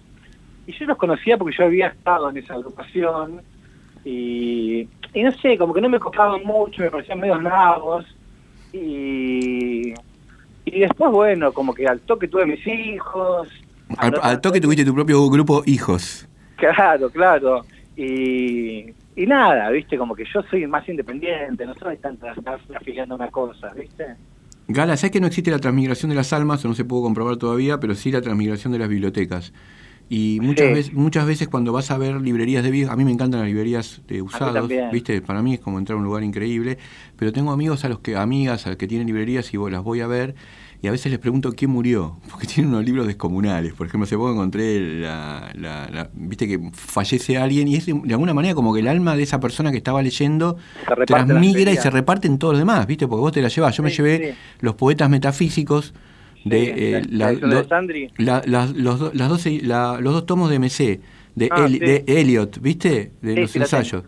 [0.67, 3.41] y yo los conocía porque yo había estado en esa agrupación,
[4.03, 8.05] y, y no sé, como que no me copaban mucho, me parecían medio nabos,
[8.73, 9.93] y,
[10.65, 13.49] y después, bueno, como que al toque tuve mis hijos.
[13.97, 16.27] al, al toque tuviste tu propio grupo hijos.
[16.57, 17.65] Claro, claro.
[17.95, 23.25] Y, y nada, viste, como que yo soy más independiente, no soy tan estar afiliándome
[23.25, 24.05] a cosas, viste.
[24.67, 26.63] Gala, ¿sabes que no existe la transmigración de las almas?
[26.63, 29.51] O no se pudo comprobar todavía, pero sí la transmigración de las bibliotecas.
[30.09, 30.73] Y muchas, Sí.
[30.73, 33.49] veces, muchas veces cuando vas a ver librerías de viejos, a mí me encantan las
[33.49, 34.69] librerías de usados.
[34.91, 35.21] ¿viste?
[35.21, 36.77] Para mí es como entrar a un lugar increíble,
[37.15, 40.01] pero tengo amigos a los que, amigas a los que tienen librerías y las voy
[40.01, 40.33] a ver
[40.81, 43.73] y a veces les pregunto quién murió, porque tienen unos libros descomunales.
[43.73, 47.93] Por ejemplo, hace poco encontré, la, la- la- viste que fallece alguien y es de,
[48.03, 50.57] de alguna manera como que el alma de esa persona que estaba leyendo
[51.05, 53.07] transmigra y se reparte en todos los demás, ¿viste?
[53.07, 53.75] Porque vos te la llevas.
[53.75, 54.37] Yo me llevé sí.
[54.61, 55.93] los poetas metafísicos
[56.45, 57.37] de, los,
[59.29, 60.99] dos, la- los dos tomos de MC,
[61.35, 61.79] de, Ah, Eli- sí.
[61.79, 63.11] de Eliot, ¿viste?
[63.21, 64.03] De los ensayos.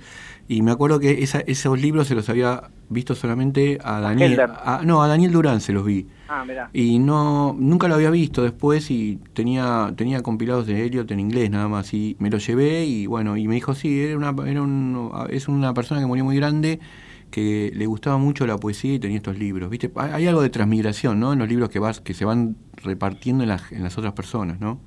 [0.51, 4.31] Y me acuerdo que esa- esos libros se los había visto solamente a Daniel.
[4.65, 6.07] A- no, a Daniel Durán se los vi.
[6.27, 6.69] Ah, mirá.
[6.73, 11.49] Y no nunca lo había visto después y tenía tenía compilados de Eliot en inglés
[11.51, 14.61] nada más y me lo llevé y bueno, y me dijo, "Sí, era una era
[14.61, 16.81] un- es una persona que murió muy grande
[17.29, 19.89] que le gustaba mucho la poesía y tenía estos libros, ¿viste?
[19.95, 21.31] Hay, hay algo de transmigración, ¿no?
[21.31, 24.59] En los libros que vas que se van repartiendo en las, en las otras personas,
[24.59, 24.81] ¿no?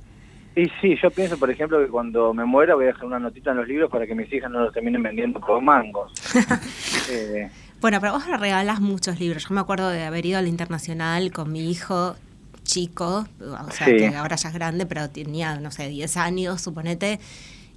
[0.57, 3.51] Y sí, yo pienso, por ejemplo, que cuando me muera voy a dejar una notita
[3.51, 6.12] en los libros para que mis hijas no los terminen vendiendo por mangos.
[7.11, 9.47] Eh, Bueno, pero vos regalás muchos libros.
[9.49, 12.17] Yo me acuerdo de haber ido al Internacional con mi hijo
[12.62, 13.97] chico, o sea, Sí.
[13.97, 17.21] que ahora ya es grande, pero tenía, no sé, 10 años, suponete,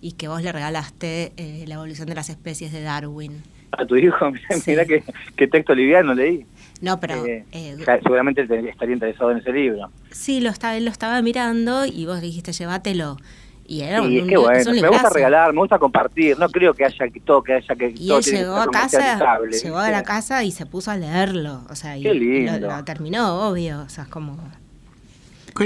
[0.02, 3.42] y que vos le regalaste eh, La evolución de las especies de Darwin.
[3.72, 4.74] a tu hijo, mirá, Sí.
[4.88, 5.04] qué,
[5.36, 6.46] qué texto liviano leí.
[6.82, 9.90] No, pero Eh, eh, seguramente estaría interesado en ese libro.
[10.12, 13.18] sí, lo estaba, él lo estaba mirando y vos dijiste, llévatelo.
[13.70, 14.72] Y era un, Sí, un- es bueno.
[14.72, 16.40] un Me gusta regalar, me gusta compartir.
[16.40, 18.68] No creo que haya que todo, que haya que Y todo él que llegó a
[18.72, 21.64] casa, llegó a la casa y se puso a leerlo.
[21.70, 22.60] O sea, y Qué lindo.
[22.60, 23.82] Lo, lo terminó, obvio.
[23.82, 24.38] O sea, es como.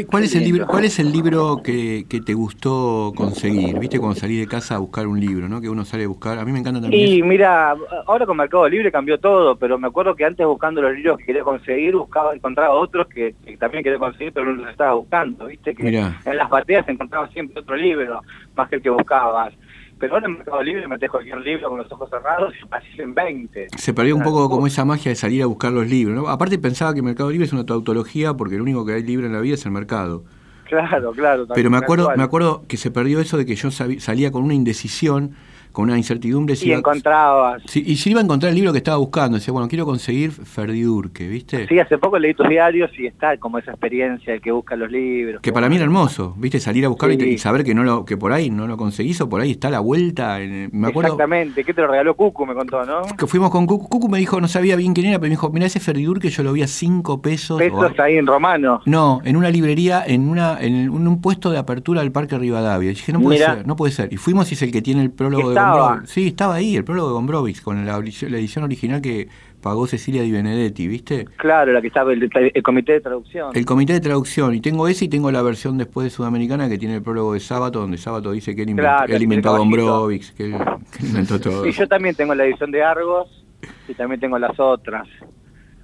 [0.08, 3.78] ¿Cuál, es el libro, ¿Cuál es el libro que, que te gustó conseguir?
[3.78, 5.60] ¿Viste cuando salí de casa a buscar un libro, ¿no?
[5.60, 6.40] Que uno sale a buscar.
[6.40, 7.10] A mí me encanta también.
[7.10, 7.26] Y eso.
[7.26, 7.76] mira,
[8.08, 11.26] ahora con Mercado Libre cambió todo, pero me acuerdo que antes buscando los libros que
[11.26, 15.48] quería conseguir, buscaba, encontraba otros que, que también quería conseguir, pero no los estaba buscando,
[15.48, 15.76] ¿viste?
[15.76, 16.22] Que Mirá.
[16.24, 18.22] en las bateas encontraba siempre otro libro,
[18.56, 19.54] más que el que buscabas.
[20.02, 23.68] Pero ahora en Mercado Libre metes cualquier libro con los ojos cerrados y aparecen 20.
[23.78, 24.50] Se perdió un Ah, poco oh.
[24.50, 26.28] como esa magia de salir a buscar los libros, ¿no?
[26.28, 29.34] Aparte pensaba que Mercado Libre es una tautología porque lo único que hay libre en
[29.34, 30.24] la vida es el mercado.
[30.66, 31.48] Claro, claro.
[31.54, 34.54] Pero me acuerdo, me acuerdo que se perdió eso de que yo salía con una
[34.54, 35.32] indecisión,
[35.72, 36.56] con una incertidumbre.
[36.56, 37.62] si Y iba- encontrabas.
[37.66, 40.32] si- y si iba a encontrar el libro que estaba buscando, decía, bueno, quiero conseguir
[40.32, 41.68] Ferdidurque, ¿viste?
[41.68, 44.92] Sí, hace poco leí tus diarios y está como esa experiencia de que busca los
[44.92, 45.42] libros.
[45.42, 46.60] Que para mí era hermoso, ¿viste?
[46.60, 47.32] Salir a buscarlo y te- Sí.
[47.32, 49.70] y, saber que no lo que por ahí no lo conseguís o por ahí está
[49.70, 50.42] la vuelta.
[50.42, 53.02] en- me acuerdo Exactamente, que te lo regaló Cucu, me contó, ¿no?
[53.18, 55.50] que fuimos con Cucu, Cucu me dijo, no sabía bien quién era, pero me dijo,
[55.52, 57.58] mira ese Ferdidurque yo lo vi a cinco pesos.
[57.60, 58.82] Pesos ahí en romano.
[58.86, 62.92] No, en una librería, en una en un, un puesto de apertura del Parque Rivadavia.
[62.92, 64.12] Y dije, no puede ser, no puede ser.
[64.14, 66.06] Y fuimos y es el que tiene el prólogo de Estaba.
[66.06, 69.28] Sí, estaba ahí, el prólogo de Gombrowicz, con la, edición original que
[69.62, 71.26] pagó Cecilia Di Benedetti, ¿viste?
[71.38, 73.52] Claro, la que estaba el, el comité de traducción.
[73.54, 76.78] El comité de traducción, y tengo ese y tengo la versión después de Sudamericana que
[76.78, 79.58] tiene el prólogo de Sábato, donde Sábato dice que él inventó, Claro, él inventó a.
[79.58, 80.56] Gombrowicz, que él,
[80.98, 81.66] que inventó todo.
[81.66, 83.46] Y yo también tengo la edición de Argos
[83.88, 85.08] y también tengo las otras.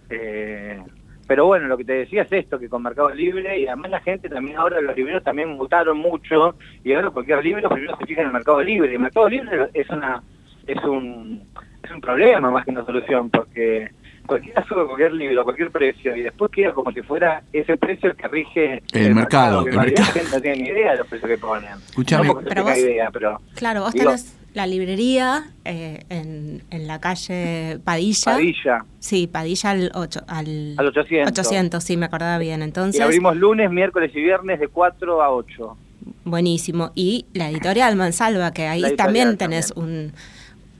[0.10, 0.82] Eh,
[1.28, 4.00] pero bueno, lo que te decía es esto, que con Mercado Libre, y además la
[4.00, 8.22] gente también ahora los libreros también mutaron mucho, y ahora cualquier libro primero se fija
[8.22, 10.24] en el Mercado Libre, y el Mercado Libre es una
[10.66, 11.44] es un
[11.84, 13.90] es un problema más que una solución, porque
[14.26, 18.16] cualquiera sube cualquier libro, cualquier precio, y después queda como si fuera ese precio el
[18.18, 20.16] que rige El mercado, que el en realidad mercado.
[20.16, 21.72] la gente no tiene ni idea de los precios que ponen.
[21.88, 22.28] Escuchame.
[22.28, 23.40] No porque Pero vos- idea, pero...
[23.56, 28.34] Claro, vos Digo- tenés la librería eh, en, en la calle Padilla.
[28.34, 28.86] Padilla.
[29.00, 31.32] Sí, Padilla al, ocho, al, Al 800.
[31.32, 32.62] 800, sí, me acordaba bien.
[32.62, 35.78] Y Entonces, abrimos lunes, miércoles y viernes de 4 a 8.
[36.26, 36.91] buenísimo.
[36.96, 40.12] Y la editorial Mansalva, que ahí también tenés un...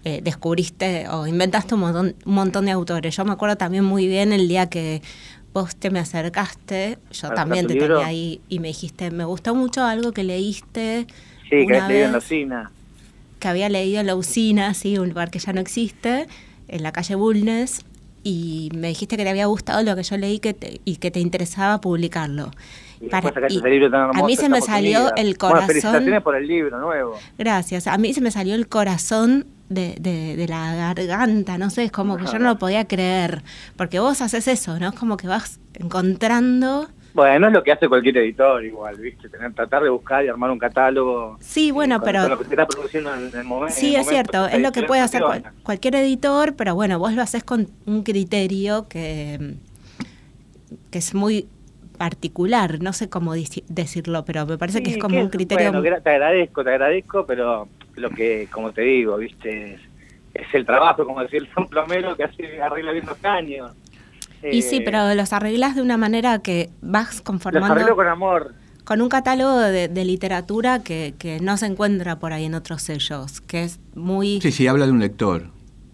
[0.04, 3.16] eh, descubriste o inventaste un montón, un montón de autores.
[3.16, 5.02] Yo me acuerdo también muy bien el día que
[5.54, 7.96] vos te me acercaste, yo ¿A también te libro?
[7.96, 11.08] tenía ahí y me dijiste, me gustó mucho algo que leíste
[11.50, 12.72] Sí, que has leído en la usina.
[13.40, 16.28] Que había leído la usina, sí, un lugar que ya no existe,
[16.68, 17.82] en la calle Bulnes,
[18.24, 21.12] y me dijiste que te había gustado lo que yo leí que te- y que
[21.12, 22.52] te interesaba publicarlo.
[23.00, 25.68] Y Para- y ese libro tan a mí se me salió el Bueno, corazón.
[25.68, 27.16] felicitaciones por el libro nuevo.
[27.38, 27.86] Gracias.
[27.88, 31.92] A mí se me salió el corazón de, de- de la garganta, no sé, es
[31.92, 33.44] como que yo no lo podía creer.
[33.76, 34.90] Porque vos haces eso, ¿no?
[34.90, 36.90] Es como que vas encontrando.
[37.18, 39.28] Bueno, es lo que hace cualquier editor igual, ¿viste?
[39.28, 41.36] Tener, tratar de buscar y armar un catálogo.
[41.40, 43.74] Sí, bueno, con- pero- Con lo que se está produciendo en el momento.
[43.76, 47.24] Sí, es cierto, es lo que puede hacer cual- cualquier editor, pero bueno, vos lo
[47.24, 49.56] haces con un criterio que,
[50.92, 51.48] que es muy
[51.98, 55.72] particular, no sé cómo decirlo, pero me parece que es como un criterio...
[55.72, 59.74] Bueno, te agradezco, te agradezco, pero lo que, como te digo, ¿viste?
[59.74, 59.82] Es,
[60.36, 63.72] es el trabajo, como decir un plomero que hace arregla bien los caños.
[64.52, 67.74] Y sí, Eh, pero los arreglas de una manera que vas Los conformando...
[67.74, 68.54] arreglo con amor.
[68.86, 72.82] con un catálogo de, de literatura que, que no se encuentra por ahí en otros
[72.82, 74.40] sellos, que es muy...
[74.42, 75.44] Sí, sí, habla de un lector,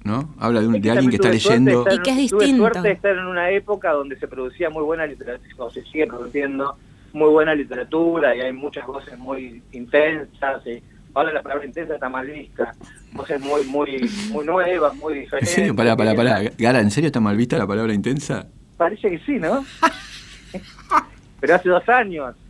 [0.03, 0.33] ¿no?
[0.37, 1.79] Habla de, un- de alguien que está leyendo.
[1.79, 2.57] estar Y que es en- tuve distinto.
[2.63, 6.05] suerte de estar en una época donde se producía muy buena literatura, o se sigue
[6.07, 6.75] produciendo
[7.13, 10.65] muy buena literatura y hay muchas voces muy intensas.
[10.67, 12.73] y ahora la palabra intensa está mal vista.
[13.13, 15.53] Voces muy, muy, muy nuevas, muy ¿En diferentes.
[15.53, 15.75] serio?
[15.75, 16.41] Pará, pará, pará.
[16.57, 18.47] Gara, ¿en serio está mal vista la palabra intensa?
[18.77, 19.63] Parece que sí, ¿no?
[21.39, 22.35] Pero hace dos años.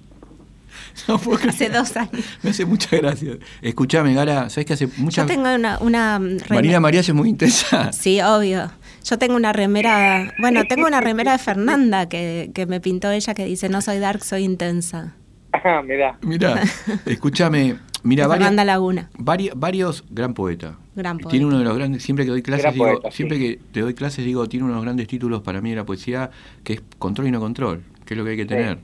[1.07, 1.53] No puedo creer.
[1.55, 2.23] Hace dos años.
[2.43, 3.33] Me hace mucha gracia.
[3.61, 5.25] Escuchame, Gara, ¿sabes que hace Yo muchas...
[5.27, 5.77] tengo una...
[5.79, 7.91] una remera- Marina María es muy intensa.
[7.93, 8.71] Sí, obvio.
[9.03, 13.33] Yo tengo una remera, bueno, tengo una remera de Fernanda que, que me pintó ella
[13.33, 15.15] que dice, no soy dark, soy intensa.
[15.63, 16.17] Ah, mirá.
[16.23, 16.61] Mira,
[17.05, 19.09] escúchame, mira, varias- Laguna.
[19.17, 20.77] vari- varios, gran poeta.
[20.95, 21.29] Gran poeta.
[21.29, 23.17] Tiene uno de los grandes, siempre que doy clases, digo, poeta, sí.
[23.17, 25.75] siempre que te doy clases digo, tiene uno de los grandes títulos para mí de
[25.77, 26.31] la poesía,
[26.63, 28.79] que es control y no control, que es lo que hay que tener.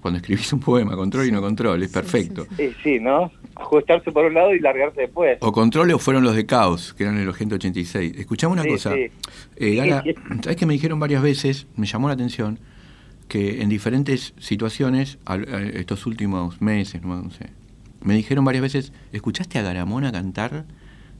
[0.00, 2.46] Cuando escribís un poema, control y no control, es perfecto.
[2.58, 3.32] Sí, sí, ¿no?
[3.56, 5.38] Ajustarse por un lado y largarse después.
[5.40, 8.12] O control o fueron los de Caos, que eran el 86.
[8.18, 8.92] Escuchame una cosa.
[8.94, 11.66] Eh, Gara, Sí, ¿sabes que me dijeron varias veces?
[11.76, 12.58] Me llamó la atención
[13.28, 17.50] que en diferentes situaciones, al- a- estos últimos meses, no, sé,
[18.02, 20.66] me dijeron varias veces, ¿escuchaste a Garamona cantar?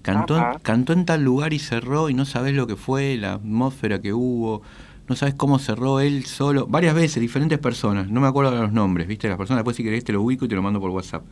[0.03, 0.59] Cantó, Ajá.
[0.63, 4.13] cantó en tal lugar y cerró y no sabes lo que fue, la atmósfera que
[4.13, 4.61] hubo,
[5.09, 8.73] no sabes cómo cerró él solo, varias veces, diferentes personas, no me acuerdo de los
[8.73, 9.29] nombres, ¿viste?
[9.29, 11.25] Las personas, después si querés te lo ubico y te lo mando por WhatsApp.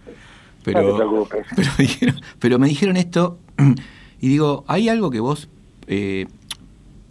[0.65, 1.47] Pero, No te preocupes.
[1.57, 3.39] pero, dijeron- pero me dijeron esto
[4.21, 5.49] y digo, ¿hay algo que vos
[5.87, 6.27] eh,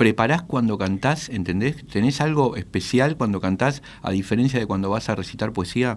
[0.02, 1.86] preparás cuando cantás, entendés?
[1.86, 5.96] ¿Tenés algo especial cuando cantás a diferencia de cuando vas a recitar poesía?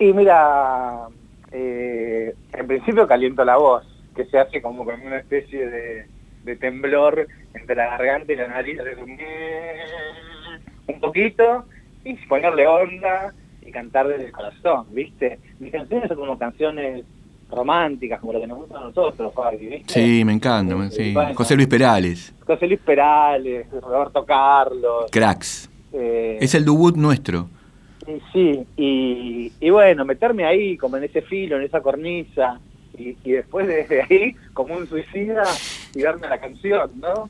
[0.00, 1.06] Y mira,
[1.52, 3.84] eh, en principio caliento la voz,
[4.16, 6.06] que se hace como con una especie de,
[6.42, 8.80] de temblor entre la garganta y la nariz,
[10.88, 11.66] un poquito,
[12.04, 15.38] y ponerle onda y cantar desde el corazón, ¿viste?
[15.60, 17.04] Mis canciones son como canciones
[17.50, 19.92] románticas, como lo que nos gusta a nosotros, Fabi, ¿viste?
[19.92, 20.90] Sí, me encanta.
[20.90, 21.12] Sí.
[21.12, 21.34] bueno.
[21.34, 25.06] José Luis Perales, José Luis Perales, Roberto Carlos.
[25.10, 25.68] cracks.
[25.92, 27.48] eh, Es el debut nuestro.
[28.06, 32.58] Y sí, y, y bueno, meterme ahí como en ese filo, en esa cornisa,
[32.98, 35.44] y, y después desde ahí, como un suicida,
[35.92, 37.28] tirarme a la canción, ¿no?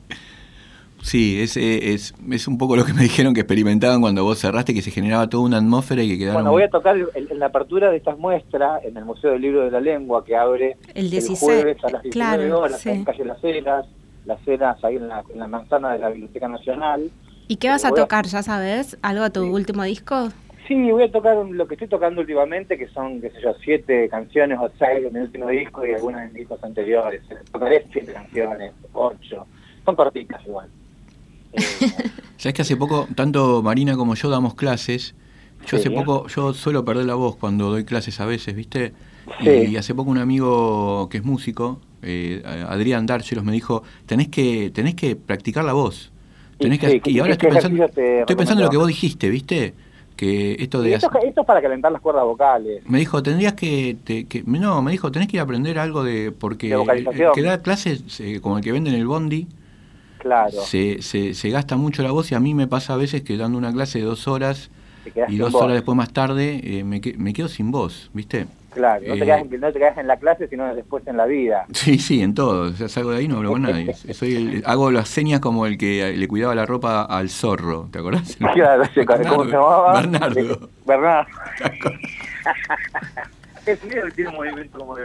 [1.03, 4.39] Sí, es, eh, es, es un poco lo que me dijeron que experimentaban cuando vos
[4.39, 6.43] cerraste, que se generaba toda una atmósfera y que quedaron...
[6.43, 9.41] Bueno, voy a tocar el- en la apertura de estas muestras en el Museo del
[9.41, 12.11] Libro de la Lengua, que abre El el 16, jueves a las 19
[12.45, 12.89] claro, horas, sí.
[12.89, 13.85] en calle Las Heras,
[14.25, 17.09] Las Heras ahí en la, en la manzana de la Biblioteca Nacional.
[17.47, 18.97] ¿Y qué vas a a- tocar, ya sabes?
[19.01, 19.49] ¿Algo de tu Sí.
[19.49, 20.29] último disco?
[20.67, 24.07] Sí, voy a tocar lo que estoy tocando últimamente, que son, qué sé yo, siete
[24.07, 27.21] canciones o seis en el último disco y algunas en discos anteriores.
[27.51, 29.47] Tocaré siete canciones, ocho.
[29.83, 30.69] Son cortitas igual.
[31.53, 31.61] Eh,
[32.37, 35.13] Sabes que hace poco, tanto Marina como yo damos clases.
[35.67, 38.93] Yo hace poco, yo suelo perder la voz cuando doy clases a veces, ¿viste?
[39.43, 39.49] Sí.
[39.49, 44.71] Y hace poco un amigo que es músico, eh, Adrián Dárchelos, me dijo, tenés que,
[44.73, 46.11] tenés que practicar la voz.
[46.57, 48.87] Y Tenés que, sí, y ¿qué- ahora estoy pensando, estoy pensando en lo que vos
[48.87, 49.73] dijiste, ¿viste?
[50.15, 50.93] Que esto de...
[50.95, 52.81] esto, esto es para calentar las cuerdas vocales.
[52.87, 56.03] Me dijo, tendrías que, te- que- No, me dijo, tenés que ir a aprender algo
[56.03, 56.31] de...
[56.31, 57.27] Porque De el- vocalización.
[57.29, 59.47] el que da clases, eh, como el que vende en el bondi,
[60.21, 60.51] Claro.
[60.51, 63.37] se, se, se gasta mucho la voz y a mí me pasa a veces que
[63.37, 64.69] dando una clase de dos horas
[65.27, 65.63] y dos voz.
[65.63, 68.45] horas después más tarde eh, me, que- me quedo sin voz, ¿viste?
[68.73, 71.17] Claro, no, Eh, te quedas, en- no te quedas en la clase, sino después en
[71.17, 71.65] la vida.
[71.73, 72.69] Sí, sí, en todo.
[72.69, 73.93] O sea, salgo de ahí y no hablo con nadie.
[74.13, 77.99] Soy el- hago las señas como el que le cuidaba la ropa al zorro, ¿te
[77.99, 78.37] acordás?
[78.53, 79.93] Claro, sí, ¿cómo se llamaba?
[79.99, 80.69] Bernardo.
[80.85, 81.27] Bernardo.
[83.65, 85.03] Es que tiene un movimiento como de.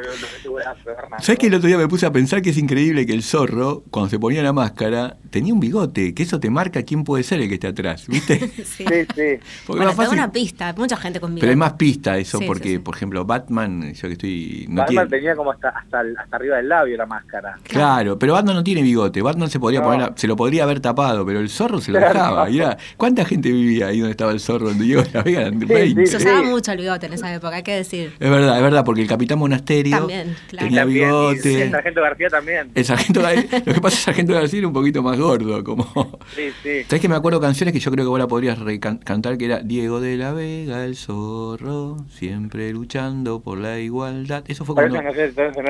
[1.21, 3.85] ¿Sabes que el otro día me puse a pensar que es increíble que el zorro,
[3.91, 6.15] cuando se ponía la máscara, tenía un bigote?
[6.15, 8.39] Que eso te marca quién puede ser el que está atrás, ¿viste?
[8.65, 8.85] Sí.
[8.85, 8.85] Sí.
[8.87, 12.39] Porque Bueno, es más fácil- una pista, mucha gente con Pero hay más pista eso,
[12.39, 12.79] Sí, porque, sí.
[12.79, 14.67] por ejemplo, Batman, yo que estoy.
[14.69, 17.59] No Batman tiene, tenía como hasta, hasta, el- hasta arriba del labio la máscara.
[17.63, 19.21] Claro, pero Batman no tiene bigote.
[19.23, 19.87] Batman se podría No.
[19.87, 22.49] poner, se lo podría haber tapado, pero el zorro se lo dejaba.
[22.51, 24.69] Y era- ¿Cuánta gente vivía ahí donde estaba el zorro?
[24.69, 26.07] Donde llegó la Vega, sí, 20.
[26.07, 28.15] Se usaba mucho el bigote en esa época, hay que decir.
[28.19, 30.67] Es verdad, es verdad, porque el capitán Monasterio También, claro.
[30.67, 31.63] tenía También, y bigote.
[31.63, 32.71] el sargento García también.
[32.75, 35.19] El sargento Gar- lo que pasa es que el sargento García era un poquito más
[35.19, 35.87] gordo, como.
[36.37, 36.83] Sí, sí.
[36.89, 38.59] ¿Sabes que me acuerdo canciones que yo creo que vos la podrías
[39.05, 39.39] cantar?
[39.39, 44.45] Que era Diego de la Vega, el zorro, siempre luchando por la igualdad.
[44.47, 44.99] Eso fue cuando.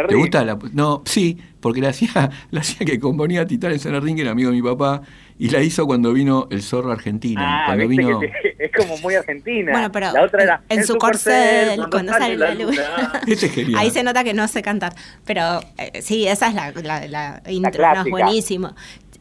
[0.09, 0.45] ¿Te gusta?
[0.45, 4.31] La, no, sí, porque la hacía, la hacía que componía Titán en Ring, que era
[4.33, 5.03] amigo de mi papá,
[5.39, 7.41] y la hizo cuando vino el zorro argentino.
[7.45, 8.19] Ah, cuando viste vino.
[8.21, 8.33] te-
[8.65, 9.73] es como muy argentina.
[9.73, 12.79] Bueno, pero la otra era en su corcel, cuando sale la luz.
[13.27, 13.81] Este es genial.
[13.81, 14.93] Ahí se nota que no sé cantar.
[15.25, 18.03] Pero eh, sí, esa es la, la, la intro, ¿no?
[18.05, 18.75] es buenísimo.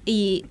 [0.05, 0.45] Y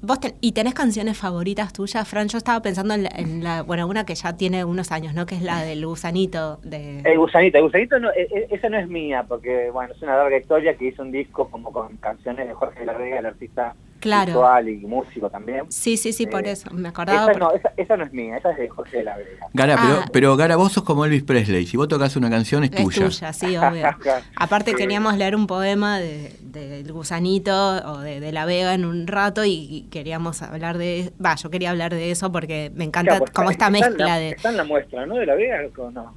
[0.00, 2.28] vos ten- y tenés canciones favoritas tuyas, Fran.
[2.28, 5.26] Yo estaba pensando en la, en la- bueno, una que ya tiene unos años, ¿no?
[5.26, 7.00] Que es la del gusanito de.
[7.04, 10.16] El gusanito, el gusanito no, e- e- esa no es mía, porque bueno, es una
[10.16, 13.74] larga historia que hizo un disco como con canciones de Jorge Larrega, el artista
[14.04, 14.26] Claro.
[14.32, 15.64] visual y músico también.
[15.70, 16.70] Sí, sí, sí, por Eh, eso.
[16.72, 17.30] Me acordaba.
[17.30, 19.46] Esa no, porque- esa, esa no es mía, esa es de Jorge Larrega.
[19.52, 20.08] Gara, pero, Ah.
[20.12, 21.66] pero Gara, vos sos como Elvis Presley.
[21.66, 23.04] Si vos tocas una canción, es Es tuya.
[23.06, 23.86] tuya, sí, obvio.
[24.36, 24.76] Aparte Sí.
[24.76, 27.52] queríamos leer un poema de- del gusanito
[27.92, 31.12] o de, de la Vega en un rato y, y queríamos hablar de...
[31.24, 34.06] Va, yo quería hablar de eso porque me encanta Claro, pues, como esta está mezcla
[34.06, 34.28] la- de...
[34.30, 35.16] Está en la muestra, ¿no?
[35.16, 36.14] De la Vega, ¿o no?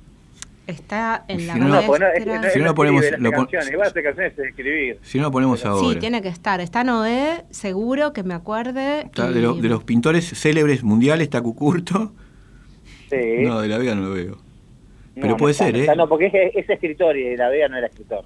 [0.67, 3.47] Está en la Si no, Si no lo ponemos- lo pon-
[4.37, 4.99] escribir.
[5.01, 5.93] Si no lo ponemos ahora.
[5.93, 6.59] Sí, tiene que estar.
[6.59, 9.01] Está Noé, seguro que me acuerde.
[9.05, 12.11] Está y- de, lo- de los pintores célebres mundiales está Cucurto.
[13.09, 13.15] Sí.
[13.43, 14.31] No, de la Vega no lo veo.
[14.35, 14.41] No,
[15.15, 15.81] pero no puede está, ser, no ¿eh?
[15.83, 18.25] está, No, porque es, es escritor y la Vega no era escritor.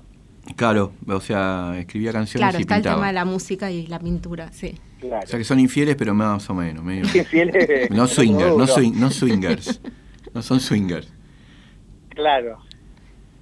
[0.55, 3.99] Claro, o sea, escribía canciones Claro, y está el tema de la música y la
[3.99, 4.73] pintura, sí.
[4.99, 5.21] Claro.
[5.23, 6.83] O sea que son infieles, pero más o menos.
[6.83, 9.79] medio- Infieles, No swingers, no, swing- no swingers.
[10.33, 11.13] No son swingers.
[12.21, 12.59] Claro.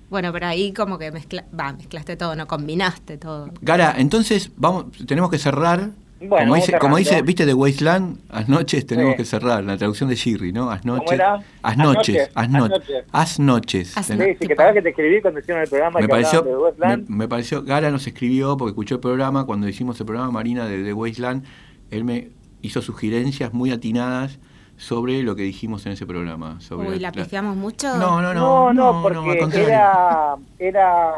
[0.09, 3.49] Bueno, pero ahí como que mezcla, va, mezclaste todo, no combinaste todo.
[3.61, 5.91] Gara, entonces vamos, tenemos que cerrar.
[6.21, 9.17] Bueno, como dice, como dice, viste de Wasteland, as noches tenemos Sí.
[9.19, 9.63] que cerrar.
[9.63, 10.69] La traducción de Shirri, ¿no?
[10.69, 11.11] As noches.
[11.13, 11.35] era?
[11.35, 12.15] As As noches.
[12.17, 13.03] noches, As as no- noches.
[13.13, 13.97] as noches.
[13.97, 16.09] As Sí, sí, que tal vez que te escribí cuando hicieron el programa me que
[16.09, 20.05] pareció, de me, me pareció, Gara nos escribió porque escuchó el programa, cuando hicimos el
[20.07, 21.45] programa Marina de The Wasteland,
[21.91, 22.29] él me
[22.61, 24.39] hizo sugerencias muy atinadas
[24.79, 26.59] sobre lo que dijimos en ese programa.
[26.61, 27.87] Sobre Uy, la pifiamos mucho.
[27.97, 31.11] No, no, No, no, no, porque era, era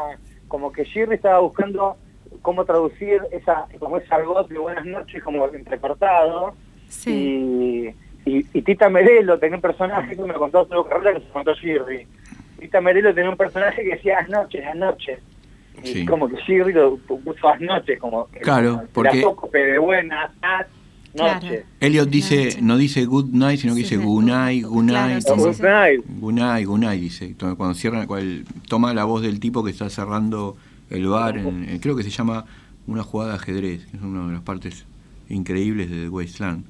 [0.48, 1.96] como que Shirley estaba buscando
[2.42, 6.54] cómo traducir esa, como ese argot de buenas noches como entrecortado.
[6.88, 7.94] Sí.
[8.26, 11.32] Y, y, y Tita Merelo tenía un personaje que me contó su carrera que se
[11.32, 12.06] contó Shirley.
[12.58, 15.20] Tita Merelo tenía un personaje que decía las noches, las noches.
[15.84, 16.04] Y Sí.
[16.06, 20.32] como que Shirley lo puso las noches, como que Claro, la porque- tócope de buenas
[21.14, 21.64] noches.
[21.80, 22.62] Elliot dice, Noche.
[22.62, 25.24] no dice good night, sino que Sí, dice good night, good Claro, night.
[25.26, 26.00] Good night.
[26.20, 27.34] Good night, good night, dice.
[27.38, 30.56] Cuando cierra, cual, toma la voz del tipo que está cerrando
[30.90, 32.44] el bar, en- en- creo que se llama
[32.86, 34.84] una jugada de ajedrez, que es una de las partes
[35.28, 36.64] increíbles de The Wasteland.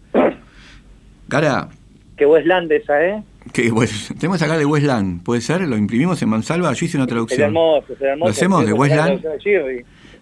[1.28, 1.68] Gara,
[2.16, 3.22] Que Westland esa, ¿eh?
[3.52, 3.62] que
[4.18, 5.62] tenemos sacar de Westland, ¿puede ser?
[5.62, 6.72] ¿Lo imprimimos en Mansalva?
[6.72, 7.40] Yo hice una Sería traducción.
[7.42, 8.28] hermoso, sería hermoso.
[8.28, 9.24] ¿Lo hacemos de Westland?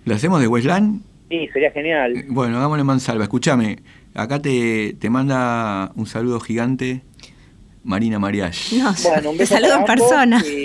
[0.04, 1.02] ¿Lo hacemos de Westland?
[1.28, 2.24] Sí, sería genial.
[2.28, 3.24] Bueno, hagámoslo en Mansalva.
[3.24, 3.78] Escúchame,
[4.14, 7.02] acá te, te manda un saludo gigante
[7.82, 8.72] Marina Mariach.
[8.72, 10.42] No, Bueno, un te saludo en persona.
[10.46, 10.64] Y,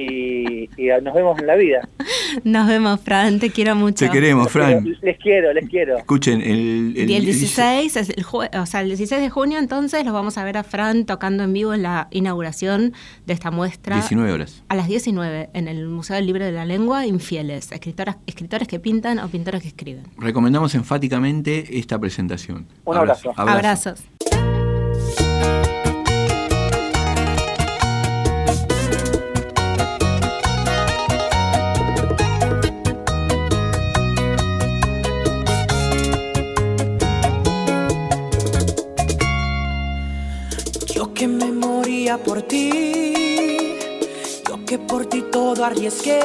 [0.00, 1.88] y- y nos vemos en la vida.
[2.44, 4.04] Nos vemos, Fran, te quiero mucho.
[4.06, 4.84] Te queremos, Fran.
[5.02, 5.96] Les quiero, les quiero.
[5.98, 10.04] Escuchen, el, Y el 16, es el jue- o sea, el 16 de junio entonces
[10.04, 12.92] los vamos a ver a Fran tocando en vivo en la inauguración
[13.26, 14.62] de esta muestra 19 horas.
[14.68, 18.80] a las 19 en el Museo del Libro de la Lengua, Infieles, escritoras, escritores que
[18.80, 20.02] pintan o pintores que escriben.
[20.18, 22.66] Recomendamos enfáticamente esta presentación.
[22.84, 23.32] Un abrazo.
[23.36, 24.00] Abrazos.
[24.00, 24.13] Yo
[42.18, 43.78] por ti,
[44.48, 46.20] yo que por ti todo arriesgué,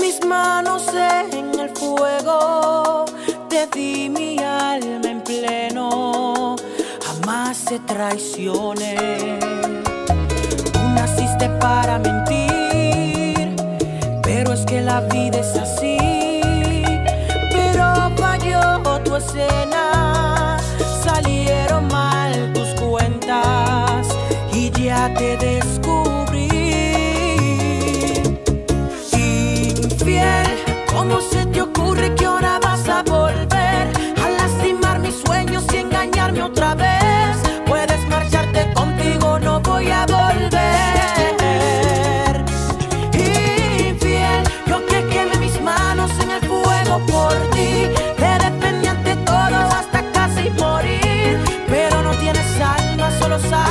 [0.00, 3.04] mis manos en el fuego,
[3.48, 6.56] te di mi alma en pleno,
[7.04, 9.38] jamás te traicioné.
[10.72, 13.54] Tú naciste para mentir,
[14.22, 15.98] pero es que la vida es así,
[53.48, 53.69] sabes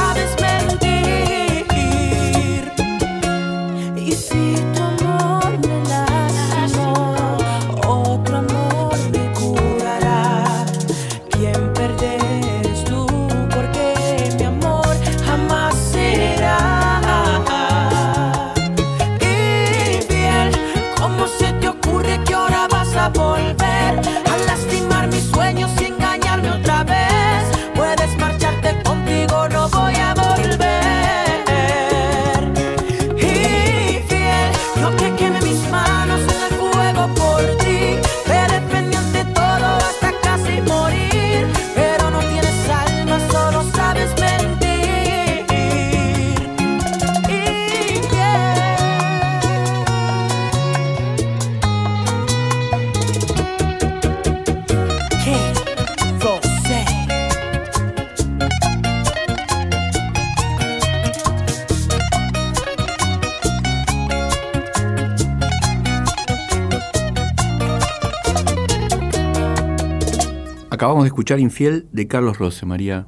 [71.19, 73.05] escuchar Infiel de Carlos Rose, María.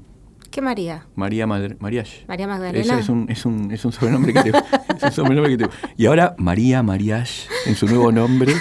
[0.49, 1.05] ¿Qué María?
[1.15, 1.77] María Madre.
[1.79, 2.99] María Ese Magdalena.
[2.99, 4.49] es un, es, un, es un sobrenombre que te
[4.97, 8.53] es un sobrenombre que te- Y ahora María Mariash, en su nuevo nombre,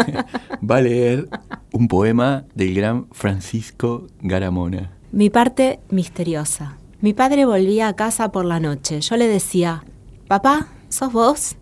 [0.70, 1.28] va a leer
[1.74, 4.90] un poema del gran Francisco Garamona.
[5.12, 6.78] Mi parte misteriosa.
[7.02, 9.02] Mi padre volvía a casa por la noche.
[9.02, 9.84] Yo le decía,
[10.28, 11.56] papá, ¿sos vos?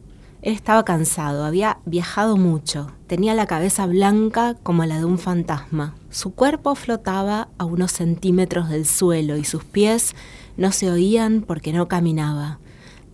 [0.46, 2.92] Él estaba cansado, había viajado mucho.
[3.08, 5.96] Tenía la cabeza blanca como la de un fantasma.
[6.08, 10.14] Su cuerpo flotaba a unos centímetros del suelo y sus pies
[10.56, 12.60] no se oían porque no caminaba.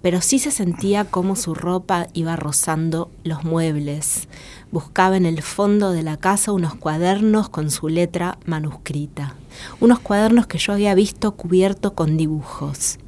[0.02, 4.28] Pero sí se sentía como su ropa iba rozando los muebles.
[4.70, 9.36] Buscaba en el fondo de la casa unos cuadernos con su letra manuscrita.
[9.80, 12.98] Unos cuadernos que yo había visto cubierto con dibujos.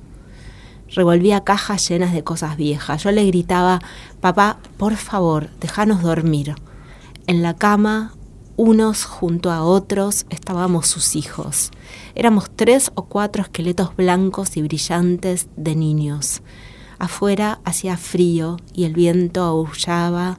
[0.95, 3.03] Revolvía cajas llenas de cosas viejas.
[3.03, 3.81] Yo le gritaba,
[4.21, 6.55] papá, por favor, déjanos dormir.
[7.27, 8.15] En la cama,
[8.57, 11.71] unos junto a otros, estábamos sus hijos.
[12.15, 16.43] Éramos tres o cuatro esqueletos blancos y brillantes de niños.
[16.99, 20.39] Afuera hacía frío y el viento aullaba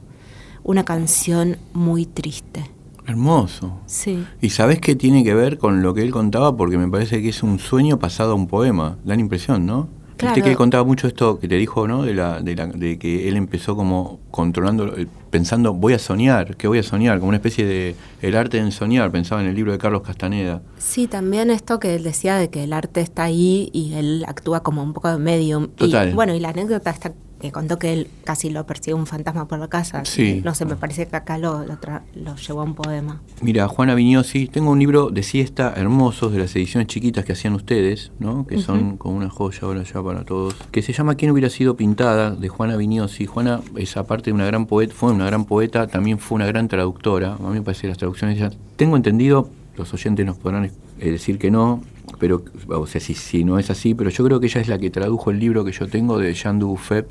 [0.62, 2.70] una canción muy triste.
[3.06, 3.78] Hermoso.
[3.86, 4.26] Sí.
[4.40, 6.56] ¿Y sabes qué tiene que ver con lo que él contaba?
[6.56, 8.96] Porque me parece que es un sueño pasado a un poema.
[9.04, 9.88] Da la impresión, ¿no?
[10.16, 10.34] Claro.
[10.34, 12.02] Viste que él contaba mucho esto que te dijo, ¿no?
[12.02, 16.56] De, la, de, la- de que él empezó como controlando, eh, pensando, voy a soñar,
[16.56, 17.18] ¿qué voy a soñar?
[17.18, 20.62] Como una especie de el arte en soñar, pensaba en el libro de Carlos Castaneda.
[20.78, 24.62] Sí, también esto que él decía de que el arte está ahí y él actúa
[24.62, 25.68] como un poco de medium.
[25.68, 26.08] Total.
[26.10, 27.12] Y bueno, y la anécdota está
[27.46, 30.04] que contó que él casi lo persigue un fantasma por la casa.
[30.04, 30.42] Sí.
[30.44, 31.78] No sé, me parece que acá lo, lo,
[32.14, 33.20] lo llevó a un poema.
[33.40, 37.54] Mira, Juana Viñosi, tengo un libro de siesta hermosos de las ediciones chiquitas que hacían
[37.54, 38.46] ustedes, ¿no?
[38.46, 40.54] Que son como una joya ahora ya para todos.
[40.70, 42.16] Que se llama ¿Quién hubiera sido pintada?
[42.30, 43.26] de Juana Viñosi.
[43.26, 46.68] Juana es aparte de una gran poeta, fue una gran poeta, también fue una gran
[46.68, 47.34] traductora.
[47.34, 51.10] A mí me parece que las traducciones ya tengo entendido, los oyentes nos podrán eh,
[51.10, 51.82] decir que no,
[52.18, 54.78] pero o sea, si, si no es así, pero yo creo que ella es la
[54.78, 57.06] que tradujo el libro que yo tengo de Jean Buffet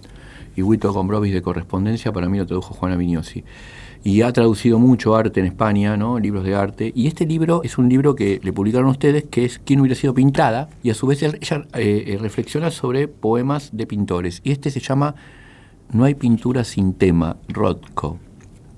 [0.55, 3.43] y Huito Gombrowicz de correspondencia, para mí lo tradujo Juana Viñosi.
[4.03, 6.19] Y ha traducido mucho arte en España, ¿no?
[6.19, 6.91] libros de arte.
[6.95, 10.13] Y este libro es un libro que le publicaron ustedes, que es ¿Quién hubiera sido
[10.13, 10.69] pintada?
[10.83, 14.41] Y a su vez ella eh, eh, reflexiona sobre poemas de pintores.
[14.43, 15.15] Y este se llama
[15.91, 18.19] No hay pintura sin tema, Rothko,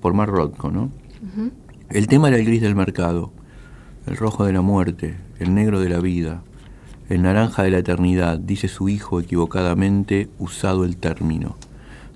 [0.01, 0.91] por Mar Rothko, ¿no?
[1.89, 3.31] El tema era el gris del mercado,
[4.07, 6.41] el rojo de la muerte, el negro de la vida,
[7.09, 11.55] el naranja de la eternidad, dice su hijo equivocadamente usado el término.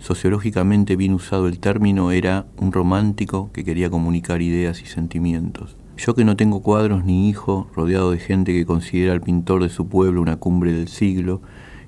[0.02, 5.78] Sociológicamente bien usado el término era un romántico que quería comunicar ideas y sentimientos.
[5.96, 9.70] Yo que no tengo cuadros ni hijo, rodeado de gente que considera al pintor de
[9.70, 11.44] su pueblo una cumbre del siglo,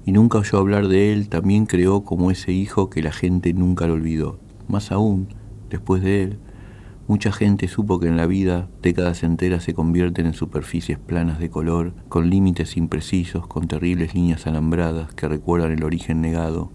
[0.06, 3.88] y nunca oyó hablar de él, también creó como ese hijo que la gente nunca
[3.88, 4.38] lo olvidó.
[4.68, 5.30] Más aún,
[5.72, 6.40] después de él,
[7.08, 11.50] mucha gente supo que en la vida décadas enteras se convierten en superficies planas de
[11.50, 16.70] color, con límites imprecisos, con terribles líneas alambradas que recuerdan el origen negado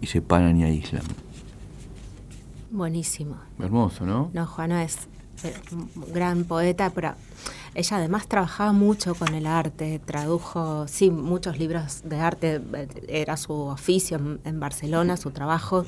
[0.00, 1.02] y separan y aíslan.
[2.70, 3.36] Buenísimo.
[3.58, 4.30] Hermoso, ¿no?
[4.32, 5.08] No, Juana es
[5.44, 7.14] eh, un gran poeta, pero
[7.74, 13.36] ella además trabajaba mucho con el arte, tradujo, sí, muchos libros de arte, eh, era
[13.36, 15.84] su oficio en, en Barcelona, su trabajo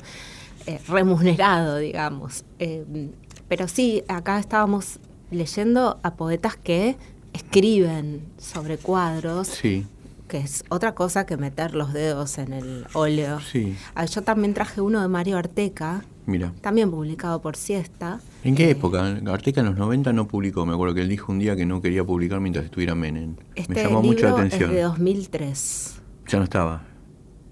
[0.67, 2.45] eh, remunerado, digamos.
[2.59, 3.09] Eh,
[3.47, 4.99] pero sí, acá estábamos
[5.31, 6.97] leyendo a poetas que
[7.33, 9.85] escriben sobre cuadros, Sí,
[10.31, 13.41] que es otra cosa que meter los dedos en el óleo.
[13.41, 13.75] sí.
[13.95, 16.53] Ah, Yo también traje uno de Mario Arteca, Mira.
[16.61, 18.21] también publicado por Siesta.
[18.45, 19.17] ¿En qué Eh, época?
[19.27, 20.65] Arteca en los 90 no publicó.
[20.65, 23.35] Me acuerdo que él dijo un día que no quería publicar mientras estuviera Menem.
[23.55, 24.69] Este Me llamó mucho la libro atención.
[24.69, 26.01] es de 2003.
[26.29, 26.83] Ya no estaba.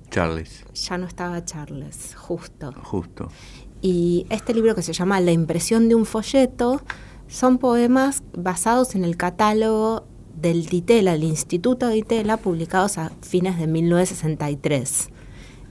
[0.10, 2.72] Charles, Ya no estaba Charles, justo.
[2.84, 3.28] justo.
[3.82, 6.82] Y este libro que se llama La impresión de un folleto
[7.28, 10.08] son poemas basados en el catálogo
[10.42, 15.10] del Ditela, el Instituto Ditela, publicados a fines de 1963,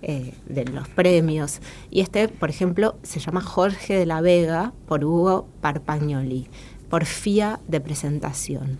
[0.02, 1.60] eh, de los premios.
[1.90, 6.48] Y este, por ejemplo, se llama Jorge de la Vega por Hugo Parpagnoli,
[6.88, 8.78] Porfía de presentación.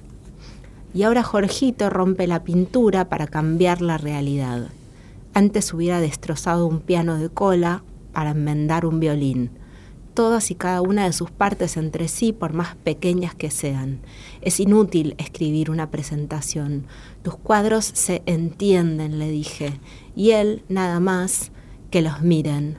[0.95, 4.69] Y ahora Jorgito rompe la pintura para cambiar la realidad.
[5.35, 7.83] Antes hubiera destrozado un piano de cola
[8.13, 9.51] para enmendar un violín.
[10.15, 14.01] Todas y cada una de sus partes entre sí, por más pequeñas que sean.
[14.49, 16.87] Es inútil escribir una presentación.
[17.21, 19.79] Tus cuadros se entienden, le dije,
[20.17, 21.53] y él nada más
[21.91, 22.79] que los miren.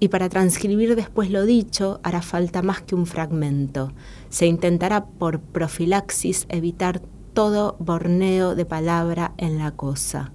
[0.00, 3.92] Y para transcribir después lo dicho hará falta más que un fragmento.
[4.30, 7.00] Se intentará por profilaxis evitar
[7.34, 10.32] todo borneo de palabra en la cosa.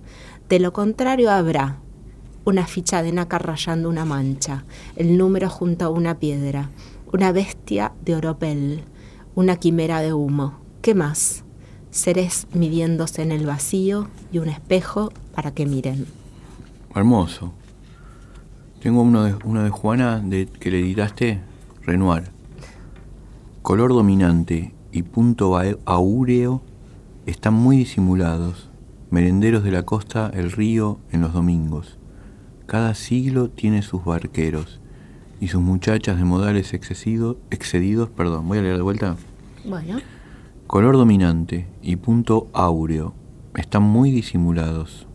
[0.47, 1.81] De lo contrario habrá
[2.45, 4.63] una ficha de nácar rayando una mancha,
[4.95, 6.69] el número junto a una piedra,
[7.11, 8.85] una bestia de oropel,
[9.35, 10.53] una quimera de humo.
[10.81, 11.43] ¿Qué más?
[11.91, 16.05] Seres midiéndose en el vacío y un espejo para que miren.
[16.95, 17.53] Hermoso.
[18.81, 21.41] Tengo uno de, uno de Juana de, que le editaste,
[21.83, 22.31] Renoir.
[23.61, 26.61] Color dominante y punto aúreo
[27.25, 28.69] están muy disimulados.
[29.09, 31.97] Merenderos de la costa, el río en los domingos.
[32.67, 34.79] Cada siglo tiene sus barqueros
[35.39, 38.09] y sus muchachas de modales excedidos.
[38.09, 39.15] Perdón, voy a leer de vuelta.
[39.65, 39.99] Bueno,
[40.67, 43.13] Color dominante y punto áureo
[43.55, 45.07] están muy disimulados.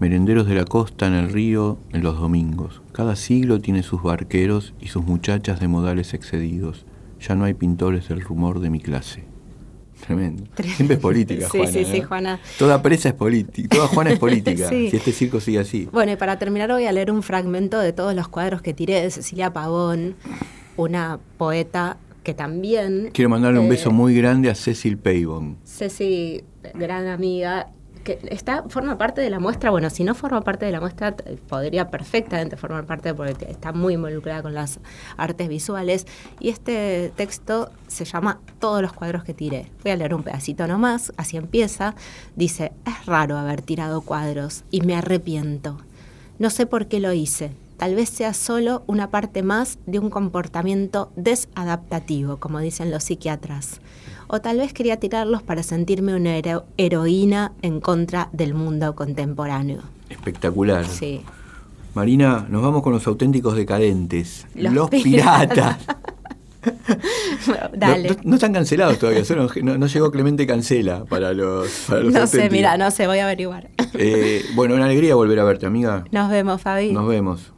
[0.00, 2.82] Merenderos de la costa en el río en los domingos.
[2.90, 6.84] Cada siglo tiene sus barqueros y sus muchachas de modales excedidos.
[7.20, 9.31] Ya no hay pintores del rumor de mi clase.
[10.06, 10.44] Tremendo.
[10.76, 11.72] Siempre es política, Sí, Juana.
[11.72, 12.08] sí, sí, ¿no?
[12.08, 12.40] Juana.
[12.58, 13.68] Toda presa es política.
[13.76, 14.68] Toda Juana es política.
[14.68, 14.90] Sí.
[14.90, 15.88] Si este circo sigue así.
[15.92, 19.00] Bueno, y para terminar voy a leer un fragmento de todos los cuadros que tiré
[19.00, 20.16] de Cecilia Pavón,
[20.76, 23.10] una poeta que también...
[23.12, 25.56] Quiero mandarle un eh, beso muy grande a Cecil Pavon.
[25.64, 26.42] Ceci,
[26.74, 27.68] gran amiga,
[28.02, 29.70] que está forma parte de la muestra.
[29.70, 31.14] Bueno, si no forma parte de la muestra,
[31.48, 34.80] podría perfectamente formar parte porque está muy involucrada con las
[35.16, 36.06] artes visuales.
[36.40, 39.70] Y este texto se llama Todos los cuadros que tiré.
[39.82, 41.94] Voy a leer un pedacito nomás, así empieza.
[42.36, 45.78] Dice, es raro haber tirado cuadros y me arrepiento.
[46.38, 47.52] No sé por qué lo hice.
[47.76, 53.80] Tal vez sea solo una parte más de un comportamiento desadaptativo, como dicen los psiquiatras.
[54.34, 59.82] O tal vez quería tirarlos para sentirme una hero- heroína en contra del mundo contemporáneo.
[60.08, 60.86] Espectacular.
[60.86, 61.20] Sí.
[61.94, 64.46] Marina, nos vamos con los auténticos decadentes.
[64.54, 65.76] Los Los, piratas.
[67.76, 68.08] Dale.
[68.08, 69.22] No, no- no están cancelados todavía,
[69.62, 73.18] no, no llegó Clemente Cancela para los, para los No sé, mira, no sé, voy
[73.18, 73.68] a averiguar.
[73.92, 76.04] Eh, bueno, una alegría volver a verte, amiga.
[76.10, 76.90] Nos vemos, Fabi.
[76.92, 77.52] Nos vemos.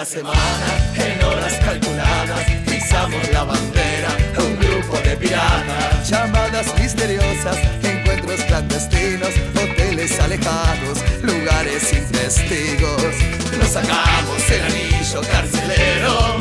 [0.00, 6.08] La semana, en horas calculadas, pisamos la bandera, un grupo de piratas.
[6.08, 13.12] Llamadas misteriosas, encuentros clandestinos, hoteles alejados, lugares sin testigos.
[13.58, 16.38] Nos sacamos el anillo carcelero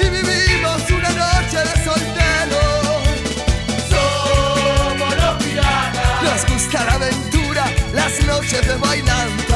[0.00, 2.62] y vivimos una noche de soltero.
[3.92, 6.22] Somos los piratas.
[6.22, 9.55] Nos gusta la aventura, las noches de bailanta.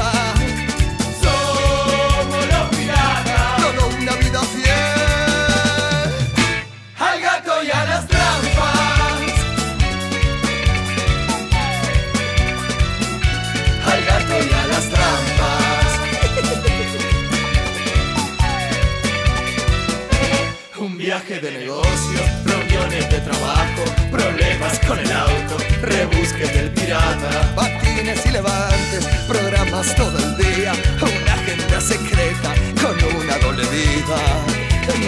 [24.91, 27.55] Con el auto, rebusques del pirata.
[27.55, 34.19] Patines y levantes, programas todo el día, una agenda secreta con una doble vida.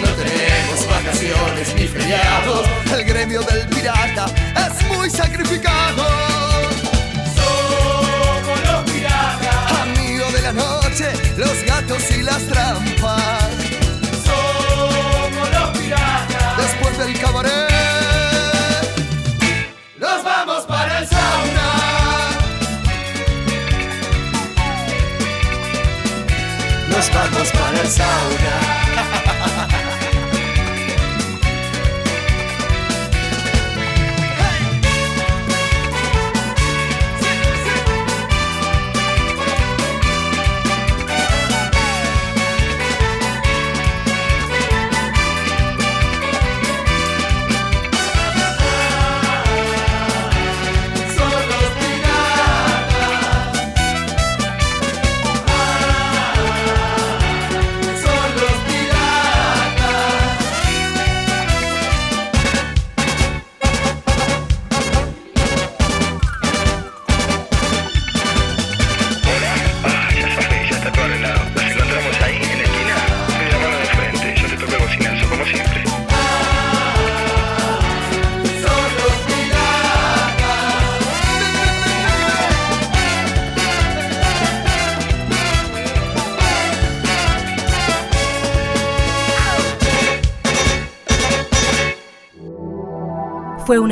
[0.01, 2.65] No tenemos vacaciones ni feriados,
[2.97, 6.52] el gremio del pirata es muy sacrificado.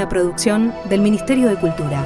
[0.10, 2.06] Producción del Ministerio de Cultura.